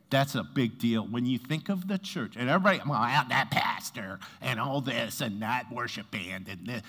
That's 0.09 0.35
a 0.35 0.43
big 0.43 0.77
deal. 0.77 1.07
When 1.07 1.25
you 1.25 1.39
think 1.39 1.69
of 1.69 1.87
the 1.87 1.97
church, 1.97 2.35
and 2.37 2.47
everybody, 2.47 2.79
well, 2.87 3.01
that 3.01 3.49
pastor 3.49 4.19
and 4.41 4.59
all 4.59 4.79
this 4.79 5.21
and 5.21 5.41
that 5.41 5.71
worship 5.71 6.11
band 6.11 6.47
and 6.49 6.67
this, 6.67 6.83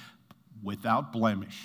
without 0.62 1.10
blemish, 1.10 1.58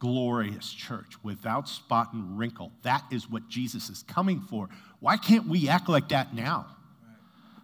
glorious 0.00 0.72
church, 0.72 1.14
without 1.22 1.68
spot 1.68 2.12
and 2.12 2.36
wrinkle. 2.36 2.72
That 2.82 3.04
is 3.12 3.30
what 3.30 3.48
Jesus 3.48 3.88
is 3.90 4.02
coming 4.02 4.40
for. 4.40 4.68
Why 4.98 5.16
can't 5.16 5.46
we 5.46 5.68
act 5.68 5.88
like 5.88 6.08
that 6.08 6.34
now? 6.34 6.66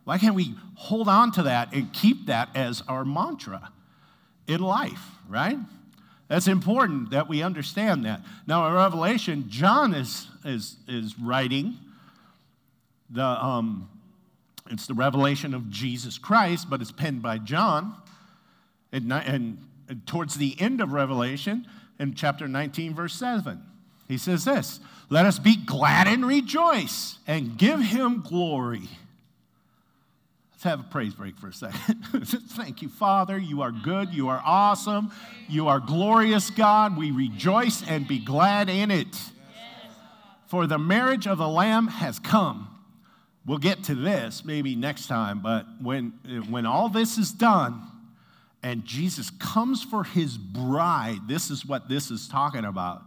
Why 0.04 0.18
can't 0.18 0.34
we 0.34 0.54
hold 0.74 1.08
on 1.08 1.32
to 1.32 1.42
that 1.44 1.72
and 1.72 1.92
keep 1.92 2.26
that 2.26 2.50
as 2.54 2.82
our 2.86 3.04
mantra 3.04 3.72
in 4.46 4.60
life, 4.60 5.00
right? 5.28 5.58
That's 6.28 6.48
important 6.48 7.10
that 7.10 7.28
we 7.28 7.42
understand 7.42 8.04
that. 8.06 8.20
Now, 8.46 8.66
in 8.66 8.74
Revelation, 8.74 9.44
John 9.48 9.94
is, 9.94 10.26
is, 10.44 10.76
is 10.88 11.18
writing 11.18 11.76
the, 13.10 13.24
um, 13.24 13.88
it's 14.70 14.86
the 14.86 14.94
revelation 14.94 15.54
of 15.54 15.70
Jesus 15.70 16.18
Christ, 16.18 16.68
but 16.70 16.80
it's 16.80 16.92
penned 16.92 17.22
by 17.22 17.38
John. 17.38 17.94
And, 18.92 19.12
and, 19.12 19.58
and 19.88 20.06
towards 20.06 20.36
the 20.36 20.56
end 20.58 20.80
of 20.80 20.92
Revelation, 20.92 21.66
in 21.98 22.14
chapter 22.14 22.48
19, 22.48 22.94
verse 22.94 23.14
7, 23.14 23.62
he 24.08 24.18
says 24.18 24.44
this 24.44 24.80
Let 25.10 25.26
us 25.26 25.38
be 25.38 25.56
glad 25.56 26.06
and 26.06 26.26
rejoice 26.26 27.18
and 27.26 27.56
give 27.56 27.80
him 27.80 28.22
glory. 28.22 28.88
Have 30.64 30.80
a 30.80 30.84
praise 30.84 31.14
break 31.14 31.38
for 31.38 31.48
a 31.48 31.52
second. 31.52 32.04
Thank 32.50 32.82
you, 32.82 32.88
Father. 32.88 33.38
You 33.38 33.62
are 33.62 33.70
good. 33.70 34.12
You 34.12 34.28
are 34.28 34.42
awesome. 34.44 35.12
You 35.48 35.68
are 35.68 35.78
glorious, 35.78 36.50
God. 36.50 36.96
We 36.96 37.10
rejoice 37.10 37.86
and 37.86 38.08
be 38.08 38.18
glad 38.18 38.68
in 38.68 38.90
it. 38.90 39.16
For 40.46 40.66
the 40.66 40.78
marriage 40.78 41.26
of 41.26 41.38
the 41.38 41.48
Lamb 41.48 41.88
has 41.88 42.18
come 42.18 42.74
We'll 43.46 43.58
get 43.58 43.84
to 43.84 43.94
this 43.94 44.44
maybe 44.44 44.74
next 44.74 45.06
time, 45.06 45.40
but 45.40 45.66
when, 45.80 46.12
when 46.48 46.64
all 46.64 46.88
this 46.88 47.18
is 47.18 47.30
done 47.30 47.82
and 48.62 48.84
Jesus 48.86 49.28
comes 49.30 49.82
for 49.82 50.04
his 50.04 50.38
bride, 50.38 51.28
this 51.28 51.50
is 51.50 51.66
what 51.66 51.88
this 51.88 52.10
is 52.10 52.26
talking 52.26 52.64
about. 52.64 53.02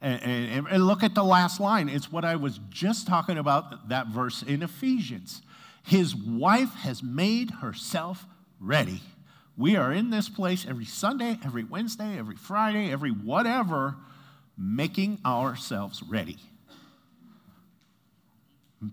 And, 0.00 0.22
and, 0.22 0.66
and, 0.68 0.86
look 0.86 1.02
at 1.02 1.14
the 1.14 1.24
last 1.24 1.58
line. 1.58 1.88
It's 1.88 2.10
what 2.10 2.24
I 2.24 2.36
was 2.36 2.60
just 2.70 3.08
talking 3.08 3.36
about, 3.36 3.88
that 3.88 4.06
verse 4.06 4.42
in 4.42 4.62
Ephesians. 4.62 5.42
His 5.82 6.14
wife 6.14 6.74
has 6.74 7.02
made 7.02 7.50
herself 7.50 8.26
ready. 8.60 9.00
We 9.56 9.76
are 9.76 9.92
in 9.92 10.10
this 10.10 10.28
place 10.28 10.66
every 10.68 10.84
Sunday, 10.84 11.38
every 11.44 11.64
Wednesday, 11.64 12.18
every 12.18 12.36
Friday, 12.36 12.92
every 12.92 13.10
whatever, 13.10 13.96
making 14.56 15.18
ourselves 15.24 16.02
ready. 16.02 16.38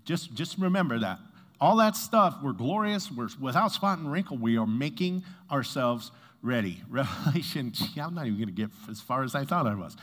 Just, 0.05 0.33
just 0.33 0.57
remember 0.57 0.99
that. 0.99 1.19
All 1.61 1.77
that 1.77 1.95
stuff, 1.95 2.37
we're 2.43 2.53
glorious, 2.53 3.11
we're 3.11 3.29
without 3.39 3.71
spot 3.71 3.99
and 3.99 4.11
wrinkle, 4.11 4.37
we 4.37 4.57
are 4.57 4.67
making 4.67 5.23
ourselves 5.51 6.11
ready. 6.41 6.81
Revelation, 6.89 7.73
I'm 8.01 8.15
not 8.15 8.25
even 8.25 8.37
going 8.37 8.47
to 8.47 8.53
get 8.53 8.69
as 8.89 9.01
far 9.01 9.23
as 9.23 9.35
I 9.35 9.45
thought 9.45 9.67
I 9.67 9.75
was. 9.75 9.95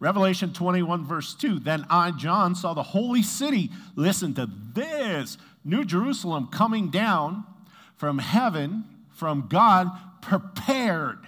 Revelation 0.00 0.52
21, 0.52 1.04
verse 1.04 1.34
2 1.34 1.58
Then 1.58 1.84
I, 1.90 2.12
John, 2.12 2.54
saw 2.54 2.74
the 2.74 2.82
holy 2.82 3.22
city. 3.22 3.70
Listen 3.96 4.34
to 4.34 4.48
this 4.72 5.38
New 5.68 5.84
Jerusalem 5.84 6.46
coming 6.46 6.88
down 6.88 7.44
from 7.96 8.18
heaven, 8.18 8.84
from 9.10 9.48
God, 9.48 9.90
prepared 10.22 11.18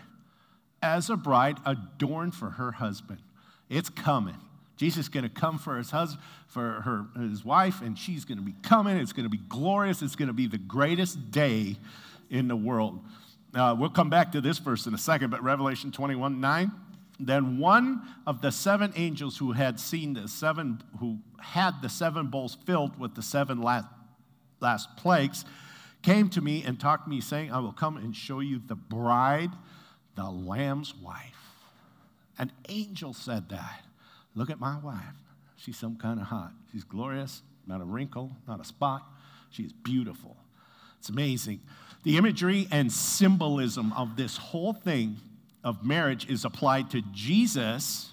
as 0.82 1.10
a 1.10 1.16
bride 1.16 1.58
adorned 1.66 2.34
for 2.34 2.50
her 2.50 2.72
husband. 2.72 3.20
It's 3.68 3.90
coming. 3.90 4.36
Jesus 4.78 5.06
is 5.06 5.08
going 5.10 5.24
to 5.24 5.28
come 5.28 5.58
for 5.58 5.76
his 5.76 5.90
husband, 5.90 6.22
for 6.46 6.80
her, 6.80 7.20
his 7.20 7.44
wife, 7.44 7.82
and 7.82 7.98
she's 7.98 8.24
going 8.24 8.38
to 8.38 8.44
be 8.44 8.54
coming. 8.62 8.96
It's 8.96 9.12
going 9.12 9.24
to 9.24 9.30
be 9.30 9.42
glorious. 9.48 10.00
It's 10.00 10.16
going 10.16 10.28
to 10.28 10.34
be 10.34 10.46
the 10.46 10.56
greatest 10.56 11.30
day 11.30 11.76
in 12.30 12.48
the 12.48 12.56
world. 12.56 12.98
Uh, 13.54 13.76
we'll 13.78 13.90
come 13.90 14.08
back 14.08 14.32
to 14.32 14.40
this 14.40 14.58
verse 14.58 14.86
in 14.86 14.94
a 14.94 14.98
second, 14.98 15.28
but 15.28 15.42
Revelation 15.42 15.92
21 15.92 16.40
9. 16.40 16.72
Then 17.18 17.58
one 17.58 18.00
of 18.26 18.40
the 18.40 18.50
seven 18.50 18.94
angels 18.96 19.36
who 19.36 19.52
had 19.52 19.78
seen 19.78 20.14
the 20.14 20.26
seven, 20.28 20.82
who 20.98 21.18
had 21.38 21.82
the 21.82 21.90
seven 21.90 22.28
bowls 22.28 22.56
filled 22.64 22.98
with 22.98 23.14
the 23.14 23.22
seven 23.22 23.60
last, 23.60 23.86
last 24.60 24.96
plagues, 24.96 25.44
came 26.02 26.28
to 26.30 26.40
me 26.40 26.62
and 26.64 26.78
talked 26.78 27.04
to 27.04 27.10
me, 27.10 27.20
saying, 27.20 27.52
I 27.52 27.58
will 27.58 27.72
come 27.72 27.96
and 27.96 28.14
show 28.14 28.40
you 28.40 28.60
the 28.64 28.74
bride, 28.74 29.50
the 30.14 30.30
Lamb's 30.30 30.94
wife. 30.94 31.36
An 32.38 32.52
angel 32.68 33.12
said 33.12 33.48
that. 33.50 33.82
Look 34.34 34.50
at 34.50 34.60
my 34.60 34.78
wife. 34.78 35.16
She's 35.56 35.76
some 35.76 35.96
kind 35.96 36.20
of 36.20 36.26
hot. 36.26 36.52
She's 36.72 36.84
glorious, 36.84 37.42
not 37.66 37.80
a 37.80 37.84
wrinkle, 37.84 38.30
not 38.48 38.60
a 38.60 38.64
spot. 38.64 39.02
She's 39.50 39.72
beautiful. 39.72 40.36
It's 40.98 41.10
amazing. 41.10 41.60
The 42.02 42.16
imagery 42.16 42.66
and 42.70 42.90
symbolism 42.90 43.92
of 43.92 44.16
this 44.16 44.36
whole 44.38 44.72
thing 44.72 45.16
of 45.62 45.84
marriage 45.84 46.28
is 46.30 46.44
applied 46.44 46.90
to 46.90 47.02
Jesus 47.12 48.12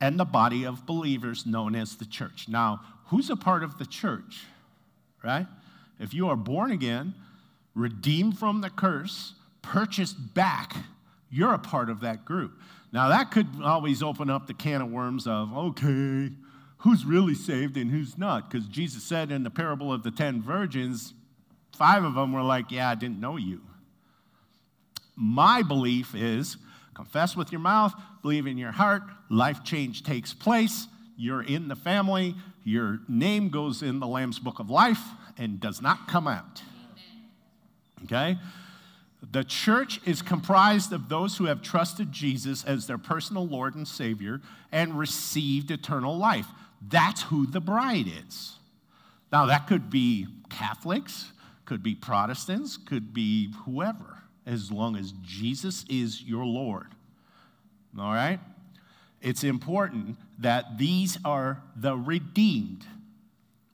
and 0.00 0.20
the 0.20 0.24
body 0.24 0.64
of 0.64 0.86
believers 0.86 1.44
known 1.44 1.74
as 1.74 1.96
the 1.96 2.04
church. 2.04 2.46
Now, 2.48 2.80
who's 3.06 3.30
a 3.30 3.36
part 3.36 3.64
of 3.64 3.78
the 3.78 3.86
church? 3.86 4.44
Right? 5.24 5.46
If 5.98 6.14
you 6.14 6.28
are 6.28 6.36
born 6.36 6.70
again, 6.70 7.14
redeemed 7.74 8.38
from 8.38 8.60
the 8.60 8.70
curse, 8.70 9.34
purchased 9.62 10.34
back, 10.34 10.76
you're 11.30 11.54
a 11.54 11.58
part 11.58 11.90
of 11.90 12.00
that 12.00 12.24
group. 12.24 12.52
Now, 12.92 13.08
that 13.08 13.30
could 13.30 13.48
always 13.62 14.02
open 14.02 14.30
up 14.30 14.46
the 14.46 14.54
can 14.54 14.80
of 14.80 14.90
worms 14.90 15.26
of, 15.26 15.52
okay, 15.54 16.30
who's 16.78 17.04
really 17.04 17.34
saved 17.34 17.76
and 17.76 17.90
who's 17.90 18.16
not? 18.16 18.50
Because 18.50 18.66
Jesus 18.66 19.02
said 19.02 19.30
in 19.30 19.42
the 19.42 19.50
parable 19.50 19.92
of 19.92 20.02
the 20.02 20.10
ten 20.10 20.40
virgins, 20.40 21.12
five 21.76 22.04
of 22.04 22.14
them 22.14 22.32
were 22.32 22.42
like, 22.42 22.70
yeah, 22.70 22.88
I 22.88 22.94
didn't 22.94 23.20
know 23.20 23.36
you. 23.36 23.60
My 25.16 25.62
belief 25.62 26.14
is 26.14 26.56
confess 26.94 27.36
with 27.36 27.52
your 27.52 27.60
mouth, 27.60 27.92
believe 28.22 28.46
in 28.46 28.58
your 28.58 28.72
heart, 28.72 29.02
life 29.30 29.62
change 29.62 30.02
takes 30.02 30.32
place, 30.32 30.88
you're 31.16 31.42
in 31.42 31.68
the 31.68 31.76
family, 31.76 32.34
your 32.64 33.00
name 33.08 33.50
goes 33.50 33.82
in 33.82 34.00
the 34.00 34.06
Lamb's 34.06 34.38
book 34.38 34.58
of 34.58 34.70
life 34.70 35.02
and 35.38 35.60
does 35.60 35.80
not 35.80 36.08
come 36.08 36.26
out. 36.26 36.62
Okay? 38.04 38.38
The 39.30 39.44
church 39.44 40.00
is 40.06 40.22
comprised 40.22 40.92
of 40.92 41.08
those 41.08 41.36
who 41.36 41.46
have 41.46 41.62
trusted 41.62 42.12
Jesus 42.12 42.64
as 42.64 42.86
their 42.86 42.98
personal 42.98 43.46
Lord 43.46 43.74
and 43.74 43.86
Savior 43.86 44.40
and 44.70 44.98
received 44.98 45.70
eternal 45.70 46.16
life. 46.16 46.46
That's 46.80 47.22
who 47.22 47.46
the 47.46 47.60
bride 47.60 48.06
is. 48.28 48.54
Now, 49.32 49.46
that 49.46 49.66
could 49.66 49.90
be 49.90 50.26
Catholics, 50.48 51.32
could 51.64 51.82
be 51.82 51.94
Protestants, 51.94 52.76
could 52.76 53.12
be 53.12 53.52
whoever, 53.64 54.22
as 54.46 54.70
long 54.70 54.96
as 54.96 55.12
Jesus 55.22 55.84
is 55.90 56.22
your 56.22 56.46
Lord. 56.46 56.86
All 57.98 58.12
right? 58.12 58.38
It's 59.20 59.42
important 59.44 60.16
that 60.38 60.78
these 60.78 61.18
are 61.24 61.62
the 61.76 61.96
redeemed, 61.96 62.86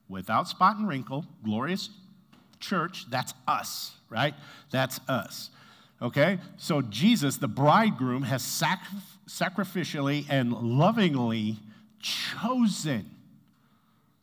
without 0.07 0.47
spot 0.47 0.77
and 0.77 0.87
wrinkle, 0.87 1.25
glorious 1.43 1.89
church. 2.59 3.05
That's 3.09 3.33
us 3.47 3.95
right? 4.09 4.33
That's 4.71 4.99
us. 5.07 5.49
Okay? 6.01 6.39
So 6.57 6.81
Jesus, 6.81 7.37
the 7.37 7.47
bridegroom, 7.47 8.23
has 8.23 8.43
sac- 8.43 8.85
sacrificially 9.27 10.25
and 10.29 10.51
lovingly 10.51 11.57
chosen. 11.99 13.11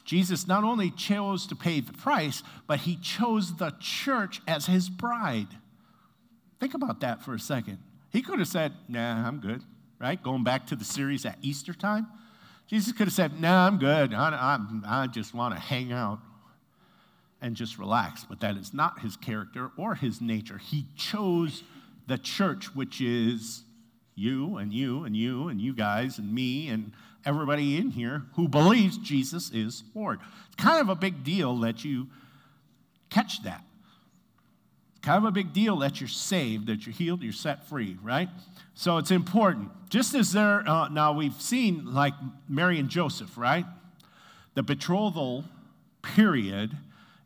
Jesus 0.04 0.46
not 0.46 0.64
only 0.64 0.90
chose 0.90 1.46
to 1.46 1.54
pay 1.54 1.80
the 1.80 1.92
price, 1.92 2.42
but 2.66 2.80
he 2.80 2.96
chose 2.96 3.56
the 3.56 3.74
church 3.80 4.40
as 4.46 4.66
his 4.66 4.88
bride. 4.88 5.48
Think 6.60 6.74
about 6.74 7.00
that 7.00 7.22
for 7.22 7.34
a 7.34 7.40
second. 7.40 7.78
He 8.10 8.22
could 8.22 8.38
have 8.38 8.48
said, 8.48 8.72
Nah, 8.88 9.26
I'm 9.26 9.40
good, 9.40 9.62
right? 9.98 10.22
Going 10.22 10.44
back 10.44 10.66
to 10.68 10.76
the 10.76 10.84
series 10.84 11.24
at 11.24 11.38
Easter 11.40 11.72
time. 11.72 12.06
Jesus 12.66 12.92
could 12.92 13.06
have 13.08 13.14
said, 13.14 13.40
Nah, 13.40 13.66
I'm 13.66 13.78
good. 13.78 14.14
I, 14.14 14.58
I, 14.86 15.02
I 15.02 15.06
just 15.06 15.34
want 15.34 15.54
to 15.54 15.60
hang 15.60 15.92
out 15.92 16.20
and 17.40 17.56
just 17.56 17.78
relax. 17.78 18.24
But 18.24 18.40
that 18.40 18.56
is 18.56 18.72
not 18.72 19.00
his 19.00 19.16
character 19.16 19.70
or 19.76 19.94
his 19.94 20.20
nature. 20.20 20.58
He 20.58 20.86
chose 20.96 21.64
the 22.06 22.18
church, 22.18 22.74
which 22.74 23.00
is 23.00 23.64
you 24.14 24.56
and 24.56 24.72
you 24.72 25.04
and 25.04 25.16
you 25.16 25.48
and 25.48 25.60
you 25.60 25.74
guys 25.74 26.18
and 26.18 26.32
me 26.32 26.68
and 26.68 26.92
everybody 27.24 27.76
in 27.76 27.90
here 27.90 28.22
who 28.34 28.48
believes 28.48 28.98
Jesus 28.98 29.50
is 29.50 29.84
Lord. 29.94 30.20
It's 30.46 30.56
kind 30.56 30.80
of 30.80 30.88
a 30.88 30.94
big 30.94 31.24
deal 31.24 31.56
that 31.58 31.84
you 31.84 32.08
catch 33.10 33.42
that. 33.42 33.64
Kind 35.02 35.18
of 35.18 35.24
a 35.24 35.32
big 35.32 35.52
deal 35.52 35.76
that 35.78 36.00
you're 36.00 36.08
saved, 36.08 36.68
that 36.68 36.86
you're 36.86 36.94
healed, 36.94 37.22
you're 37.22 37.32
set 37.32 37.66
free, 37.66 37.96
right? 38.02 38.28
So 38.74 38.98
it's 38.98 39.10
important. 39.10 39.70
Just 39.90 40.14
as 40.14 40.32
there, 40.32 40.66
uh, 40.68 40.88
now 40.88 41.12
we've 41.12 41.40
seen 41.40 41.92
like 41.92 42.14
Mary 42.48 42.78
and 42.78 42.88
Joseph, 42.88 43.36
right? 43.36 43.66
The 44.54 44.62
betrothal 44.62 45.44
period 46.02 46.76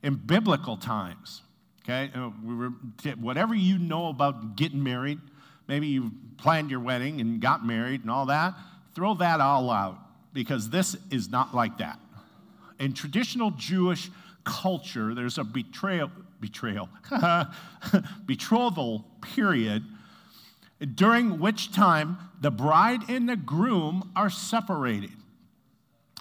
in 0.02 0.14
biblical 0.14 0.76
times. 0.76 1.42
Okay, 1.84 2.10
uh, 2.14 2.30
whatever 3.14 3.54
you 3.54 3.78
know 3.78 4.08
about 4.08 4.56
getting 4.56 4.82
married, 4.82 5.20
maybe 5.68 5.86
you 5.86 6.10
planned 6.36 6.70
your 6.70 6.80
wedding 6.80 7.20
and 7.20 7.40
got 7.40 7.64
married 7.64 8.00
and 8.00 8.10
all 8.10 8.26
that, 8.26 8.54
throw 8.94 9.14
that 9.14 9.40
all 9.40 9.70
out 9.70 9.98
because 10.32 10.68
this 10.70 10.96
is 11.10 11.30
not 11.30 11.54
like 11.54 11.78
that. 11.78 12.00
In 12.80 12.92
traditional 12.92 13.52
Jewish 13.52 14.10
culture, 14.46 15.14
there's 15.14 15.36
a 15.36 15.44
betrayal, 15.44 16.10
betrayal, 16.40 16.88
betrothal 18.26 19.04
period 19.20 19.84
during 20.94 21.38
which 21.38 21.72
time 21.72 22.16
the 22.40 22.50
bride 22.50 23.00
and 23.10 23.28
the 23.28 23.36
groom 23.36 24.10
are 24.16 24.30
separated. 24.30 25.10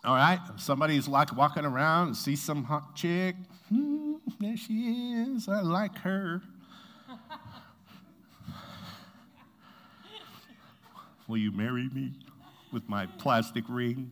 All 0.03 0.15
right, 0.15 0.39
somebody's 0.57 1.07
like 1.07 1.35
walking 1.35 1.65
around 1.65 2.07
and 2.07 2.17
see 2.17 2.35
some 2.35 2.65
hot 2.65 2.95
chick, 2.95 3.35
Hmm, 3.69 4.15
there 4.39 4.57
she 4.57 5.13
is. 5.13 5.49
I 5.49 5.61
like 5.61 5.97
her. 5.99 6.41
Will 11.27 11.37
you 11.37 11.51
marry 11.51 11.89
me 11.89 12.11
with 12.71 12.87
my 12.87 13.07
plastic 13.07 13.63
ring? 13.67 14.11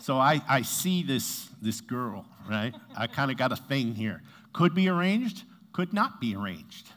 So 0.00 0.18
I, 0.18 0.40
I 0.48 0.62
see 0.62 1.02
this, 1.02 1.48
this 1.60 1.80
girl, 1.80 2.24
right? 2.48 2.74
I 2.96 3.06
kind 3.06 3.30
of 3.30 3.36
got 3.36 3.52
a 3.52 3.56
thing 3.56 3.94
here. 3.94 4.22
Could 4.52 4.74
be 4.74 4.88
arranged, 4.88 5.44
could 5.72 5.92
not 5.92 6.20
be 6.20 6.34
arranged, 6.34 6.88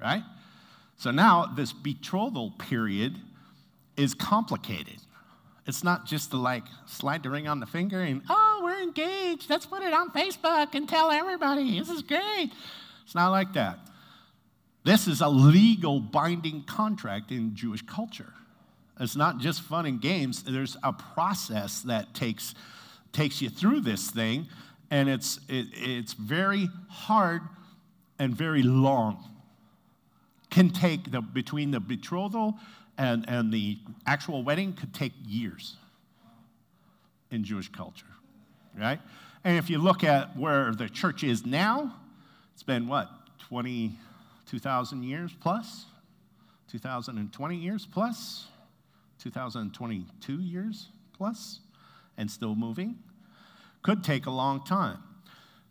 right? 0.00 0.22
So 0.98 1.10
now 1.10 1.46
this 1.46 1.72
betrothal 1.72 2.52
period 2.52 3.18
is 3.96 4.14
complicated. 4.14 4.98
It's 5.66 5.82
not 5.82 6.06
just 6.06 6.30
to 6.30 6.36
like 6.36 6.64
slide 6.84 7.22
the 7.22 7.30
ring 7.30 7.48
on 7.48 7.58
the 7.58 7.66
finger 7.66 8.02
and, 8.02 8.22
oh, 8.28 8.60
we're 8.62 8.82
engaged. 8.82 9.50
Let's 9.50 9.66
put 9.66 9.82
it 9.82 9.92
on 9.92 10.10
Facebook 10.10 10.74
and 10.74 10.88
tell 10.88 11.10
everybody. 11.10 11.78
This 11.78 11.88
is 11.88 12.02
great. 12.02 12.52
It's 13.04 13.14
not 13.14 13.30
like 13.30 13.54
that. 13.54 13.78
This 14.84 15.08
is 15.08 15.20
a 15.20 15.28
legal 15.28 16.00
binding 16.00 16.62
contract 16.64 17.32
in 17.32 17.56
Jewish 17.56 17.82
culture. 17.82 18.32
It's 18.98 19.16
not 19.16 19.38
just 19.38 19.62
fun 19.62 19.86
and 19.86 20.00
games. 20.00 20.42
There's 20.42 20.76
a 20.82 20.92
process 20.92 21.82
that 21.82 22.14
takes, 22.14 22.54
takes 23.12 23.42
you 23.42 23.50
through 23.50 23.80
this 23.80 24.10
thing, 24.10 24.46
and 24.90 25.08
it's, 25.08 25.38
it, 25.48 25.66
it's 25.72 26.14
very 26.14 26.68
hard 26.88 27.42
and 28.18 28.34
very 28.34 28.62
long. 28.62 29.22
Can 30.50 30.70
take 30.70 31.10
the, 31.10 31.20
between 31.20 31.70
the 31.70 31.80
betrothal 31.80 32.54
and, 32.96 33.28
and 33.28 33.52
the 33.52 33.78
actual 34.06 34.42
wedding 34.42 34.72
could 34.72 34.94
take 34.94 35.12
years 35.26 35.76
in 37.30 37.44
Jewish 37.44 37.70
culture, 37.70 38.06
right? 38.78 39.00
And 39.44 39.58
if 39.58 39.68
you 39.68 39.78
look 39.78 40.02
at 40.02 40.36
where 40.36 40.72
the 40.72 40.88
church 40.88 41.22
is 41.22 41.44
now, 41.44 41.94
it's 42.54 42.62
been 42.62 42.88
what, 42.88 43.10
20, 43.48 43.98
2,000 44.46 45.02
years 45.02 45.32
plus? 45.40 45.84
2020 46.70 47.56
years 47.56 47.86
plus? 47.86 48.46
2022 49.30 50.40
years 50.40 50.88
plus 51.12 51.60
and 52.16 52.30
still 52.30 52.54
moving. 52.54 52.96
Could 53.82 54.04
take 54.04 54.26
a 54.26 54.30
long 54.30 54.64
time. 54.64 54.98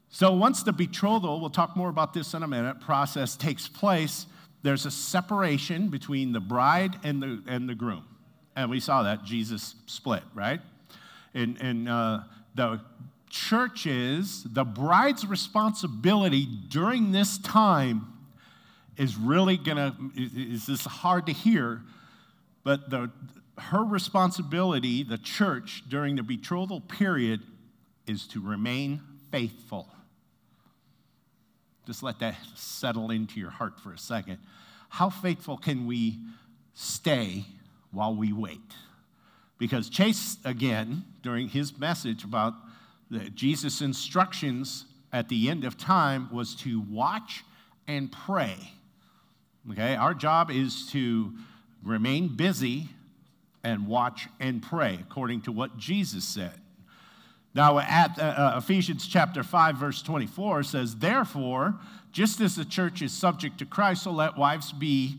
So 0.09 0.33
once 0.33 0.63
the 0.63 0.73
betrothal, 0.73 1.39
we'll 1.39 1.49
talk 1.49 1.75
more 1.75 1.89
about 1.89 2.13
this 2.13 2.33
in 2.33 2.43
a 2.43 2.47
minute, 2.47 2.79
process 2.79 3.35
takes 3.35 3.67
place, 3.67 4.27
there's 4.61 4.85
a 4.85 4.91
separation 4.91 5.89
between 5.89 6.31
the 6.31 6.39
bride 6.39 6.97
and 7.03 7.21
the, 7.21 7.43
and 7.47 7.69
the 7.69 7.75
groom. 7.75 8.05
And 8.55 8.69
we 8.69 8.79
saw 8.79 9.03
that 9.03 9.23
Jesus 9.23 9.75
split, 9.85 10.23
right? 10.33 10.61
And, 11.33 11.57
and 11.61 11.89
uh, 11.89 12.21
the 12.55 12.81
churches, 13.29 14.43
the 14.45 14.63
bride's 14.63 15.25
responsibility 15.25 16.45
during 16.69 17.11
this 17.11 17.37
time 17.37 18.07
is 18.97 19.17
really 19.17 19.57
gonna, 19.57 19.95
is 20.15 20.65
this 20.65 20.85
hard 20.85 21.25
to 21.25 21.33
hear, 21.33 21.81
but 22.63 22.89
the, 22.89 23.11
her 23.57 23.83
responsibility, 23.83 25.03
the 25.03 25.17
church, 25.17 25.83
during 25.87 26.15
the 26.15 26.23
betrothal 26.23 26.81
period 26.81 27.41
is 28.05 28.27
to 28.27 28.41
remain 28.41 29.01
faithful. 29.31 29.87
Just 31.85 32.03
let 32.03 32.19
that 32.19 32.35
settle 32.55 33.11
into 33.11 33.39
your 33.39 33.51
heart 33.51 33.79
for 33.79 33.93
a 33.93 33.97
second. 33.97 34.39
How 34.89 35.09
faithful 35.09 35.57
can 35.57 35.85
we 35.85 36.19
stay 36.73 37.45
while 37.91 38.15
we 38.15 38.33
wait? 38.33 38.59
Because 39.57 39.89
Chase, 39.89 40.37
again, 40.43 41.05
during 41.21 41.47
his 41.47 41.77
message 41.77 42.23
about 42.23 42.53
Jesus' 43.33 43.81
instructions 43.81 44.85
at 45.13 45.29
the 45.29 45.49
end 45.49 45.63
of 45.63 45.77
time 45.77 46.27
was 46.31 46.55
to 46.55 46.81
watch 46.81 47.43
and 47.87 48.11
pray. 48.11 48.55
Okay, 49.71 49.95
our 49.95 50.13
job 50.13 50.51
is 50.51 50.87
to 50.91 51.33
remain 51.83 52.35
busy 52.35 52.89
and 53.65 53.87
watch 53.87 54.29
and 54.39 54.61
pray, 54.61 54.99
according 55.01 55.41
to 55.41 55.51
what 55.51 55.77
Jesus 55.77 56.23
said. 56.23 56.53
Now, 57.53 57.79
at 57.79 58.19
uh, 58.19 58.21
uh, 58.21 58.53
Ephesians 58.57 59.07
chapter 59.07 59.41
5, 59.41 59.77
verse 59.77 60.01
24 60.01 60.63
says, 60.63 60.95
Therefore, 60.97 61.75
just 62.11 62.39
as 62.41 62.55
the 62.55 62.65
church 62.65 63.01
is 63.01 63.11
subject 63.11 63.57
to 63.59 63.65
Christ, 63.65 64.03
so 64.03 64.11
let 64.11 64.37
wives 64.37 64.71
be 64.71 65.17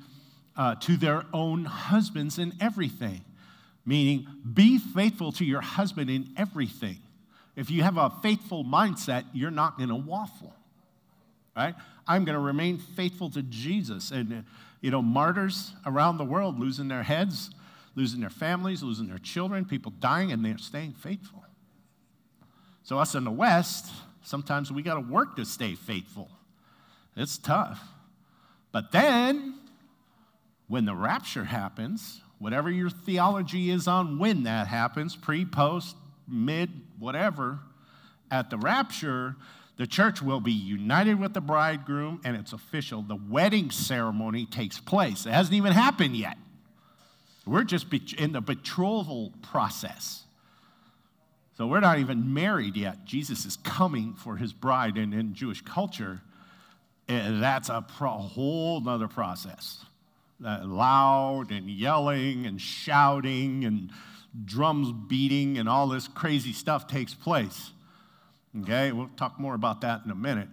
uh, 0.57 0.77
to 0.77 0.97
their 0.97 1.25
own 1.33 1.65
husbands 1.65 2.39
in 2.39 2.55
everything. 2.61 3.23
Meaning, 3.85 4.27
be 4.55 4.79
faithful 4.79 5.33
to 5.33 5.45
your 5.45 5.61
husband 5.61 6.11
in 6.11 6.31
everything. 6.37 6.99
If 7.57 7.71
you 7.71 7.83
have 7.83 7.97
a 7.97 8.11
faithful 8.23 8.65
mindset, 8.65 9.25
you're 9.33 9.51
not 9.51 9.79
going 9.79 9.89
to 9.89 9.97
waffle, 9.97 10.55
right? 11.57 11.75
I'm 12.07 12.25
going 12.25 12.35
to 12.35 12.45
remain 12.45 12.79
faithful 12.79 13.31
to 13.31 13.43
Jesus. 13.43 14.11
And, 14.11 14.45
you 14.83 14.91
know, 14.91 15.03
martyrs 15.03 15.73
around 15.87 16.19
the 16.19 16.25
world 16.25 16.61
losing 16.61 16.89
their 16.89 17.03
heads, 17.03 17.51
losing 17.97 18.21
their 18.21 18.31
families, 18.31 18.83
losing 18.83 19.09
their 19.09 19.19
children, 19.19 19.65
people 19.65 19.93
dying, 19.99 20.31
and 20.31 20.45
they're 20.45 20.59
staying 20.59 20.93
faithful. 20.93 21.43
So, 22.85 22.99
us 22.99 23.17
in 23.17 23.25
the 23.25 23.33
West, 23.33 23.91
sometimes 24.23 24.71
we 24.71 24.83
got 24.83 24.95
to 24.95 25.01
work 25.01 25.35
to 25.37 25.45
stay 25.45 25.75
faithful. 25.75 26.31
It's 27.17 27.39
tough. 27.39 27.83
But 28.71 28.93
then, 28.93 29.55
when 30.69 30.85
the 30.85 30.95
rapture 30.95 31.45
happens, 31.45 32.21
whatever 32.39 32.71
your 32.71 32.91
theology 32.91 33.71
is 33.71 33.89
on 33.89 34.19
when 34.19 34.45
that 34.45 34.69
happens, 34.69 35.17
pre, 35.17 35.45
post, 35.45 35.97
mid, 36.29 36.71
whatever, 36.99 37.59
at 38.31 38.51
the 38.51 38.59
rapture, 38.59 39.37
the 39.77 39.87
church 39.87 40.23
will 40.23 40.41
be 40.41 40.53
united 40.53 41.19
with 41.19 41.35
the 41.35 41.41
bridegroom 41.41 42.21
and 42.25 42.37
it's 42.37 42.53
official. 42.53 43.03
The 43.03 43.17
wedding 43.17 43.71
ceremony 43.71 44.47
takes 44.47 44.79
place. 44.79 45.27
It 45.27 45.33
hasn't 45.33 45.55
even 45.55 45.73
happened 45.73 46.17
yet. 46.17 46.37
We're 47.47 47.65
just 47.65 47.87
in 48.15 48.33
the 48.33 48.41
betrothal 48.41 49.33
process. 49.43 50.25
So 51.57 51.67
we're 51.67 51.81
not 51.81 51.99
even 51.99 52.35
married 52.35 52.77
yet. 52.77 53.05
Jesus 53.05 53.47
is 53.47 53.57
coming 53.57 54.15
for 54.15 54.37
his 54.37 54.53
bride, 54.53 54.99
and 54.99 55.15
in 55.15 55.33
Jewish 55.33 55.63
culture, 55.63 56.21
that's 57.07 57.69
a 57.69 57.81
whole 57.81 58.87
other 58.89 59.09
process. 59.09 59.85
Uh, 60.45 60.61
loud 60.65 61.51
and 61.51 61.71
yelling 61.71 62.45
and 62.45 62.61
shouting 62.61 63.65
and 63.65 63.91
drums 64.45 64.93
beating 65.09 65.57
and 65.57 65.67
all 65.67 65.89
this 65.89 66.09
crazy 66.09 66.53
stuff 66.53 66.87
takes 66.87 67.15
place. 67.15 67.71
Okay, 68.61 68.93
we'll 68.93 69.09
talk 69.17 69.41
more 69.41 69.55
about 69.55 69.81
that 69.81 70.03
in 70.05 70.11
a 70.11 70.15
minute. 70.15 70.49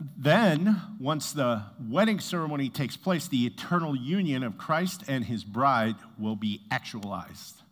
Then, 0.00 0.80
once 0.98 1.32
the 1.32 1.62
wedding 1.78 2.20
ceremony 2.20 2.70
takes 2.70 2.96
place, 2.96 3.28
the 3.28 3.44
eternal 3.44 3.94
union 3.94 4.42
of 4.42 4.56
Christ 4.56 5.04
and 5.08 5.22
his 5.22 5.44
bride 5.44 5.96
will 6.18 6.36
be 6.36 6.62
actualized. 6.70 7.62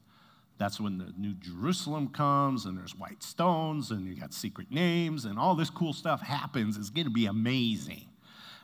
That's 0.59 0.79
when 0.79 0.99
the 0.99 1.15
New 1.17 1.35
Jerusalem 1.35 2.09
comes 2.09 2.67
and 2.67 2.77
there's 2.77 2.95
white 2.95 3.23
stones 3.23 3.91
and 3.93 4.07
you 4.07 4.15
got 4.15 4.35
secret 4.35 4.71
names 4.71 5.25
and 5.25 5.39
all 5.39 5.55
this 5.55 5.71
cool 5.71 5.95
stuff 5.95 6.21
happens. 6.21 6.77
It's 6.77 6.91
going 6.91 7.07
to 7.07 7.13
be 7.13 7.27
amazing. 7.27 8.05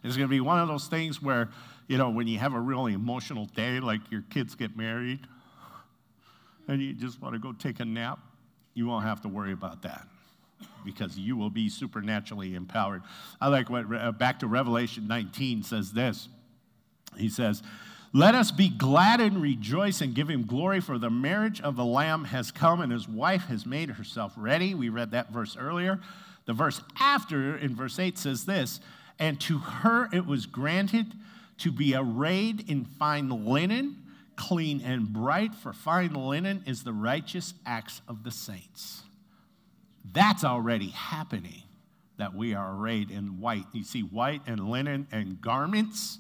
It's 0.03 0.17
going 0.17 0.29
to 0.29 0.35
be 0.35 0.41
one 0.41 0.59
of 0.59 0.69
those 0.69 0.87
things 0.89 1.23
where, 1.23 1.49
you 1.87 1.97
know, 1.97 2.11
when 2.11 2.27
you 2.27 2.39
have 2.39 2.53
a 2.53 2.61
really 2.61 2.93
emotional 2.93 3.47
day, 3.47 3.81
like 3.81 4.01
your 4.11 4.25
kids 4.29 4.55
get 4.55 4.77
married 4.77 5.21
and 6.69 6.83
you 6.83 6.93
just 6.93 7.23
want 7.23 7.35
to 7.35 7.39
go 7.39 7.53
take 7.53 7.81
a 7.81 7.85
nap, 7.87 8.19
you 8.75 8.87
won't 8.87 9.05
have 9.05 9.23
to 9.23 9.29
worry 9.29 9.53
about 9.53 9.81
that 9.83 10.07
because 10.85 11.19
you 11.19 11.37
will 11.37 11.51
be 11.51 11.69
supernaturally 11.69 12.55
empowered. 12.55 13.03
I 13.41 13.49
like 13.49 13.71
what, 13.71 13.87
uh, 13.93 14.13
back 14.13 14.41
to 14.41 14.47
Revelation 14.47 15.07
19 15.09 15.63
says 15.63 15.93
this. 15.93 16.29
He 17.17 17.29
says, 17.29 17.63
let 18.17 18.37
us 18.37 18.53
be 18.53 18.69
glad 18.69 19.21
and 19.21 19.43
rejoice 19.43 20.01
and 20.01 20.15
give 20.15 20.31
him 20.31 20.47
glory, 20.47 20.81
for 20.81 20.99
the 20.99 21.11
marriage 21.11 21.61
of 21.61 21.75
the 21.75 21.85
Lamb 21.85 22.27
has 22.27 22.53
come 22.53 22.81
and 22.81 22.93
his 22.93 23.09
wife 23.09 23.47
has 23.47 23.67
made 23.67 23.91
herself 23.91 24.33
ready. 24.37 24.73
We 24.73 24.89
read 24.89 25.11
that 25.11 25.33
verse 25.33 25.57
earlier. 25.57 25.99
The 26.47 26.53
verse 26.53 26.81
after, 27.01 27.57
in 27.57 27.75
verse 27.75 27.99
8, 27.99 28.17
says 28.17 28.45
this 28.45 28.79
And 29.19 29.41
to 29.43 29.59
her 29.59 30.09
it 30.13 30.27
was 30.27 30.47
granted 30.47 31.07
to 31.59 31.73
be 31.73 31.97
arrayed 31.97 32.71
in 32.71 32.85
fine 32.85 33.31
linen, 33.31 33.97
clean 34.37 34.81
and 34.83 35.13
bright, 35.13 35.53
for 35.53 35.73
fine 35.73 36.15
linen 36.15 36.63
is 36.69 36.85
the 36.85 36.93
righteous 36.93 37.55
acts 37.67 38.01
of 38.07 38.23
the 38.23 38.31
saints. 38.31 39.03
That's 40.13 40.45
already 40.45 40.89
happening, 40.89 41.63
that 42.19 42.35
we 42.35 42.55
are 42.55 42.77
arrayed 42.77 43.11
in 43.11 43.41
white. 43.41 43.65
You 43.73 43.85
see, 43.85 44.03
white 44.03 44.43
and 44.47 44.69
linen 44.69 45.09
and 45.11 45.41
garments 45.41 46.19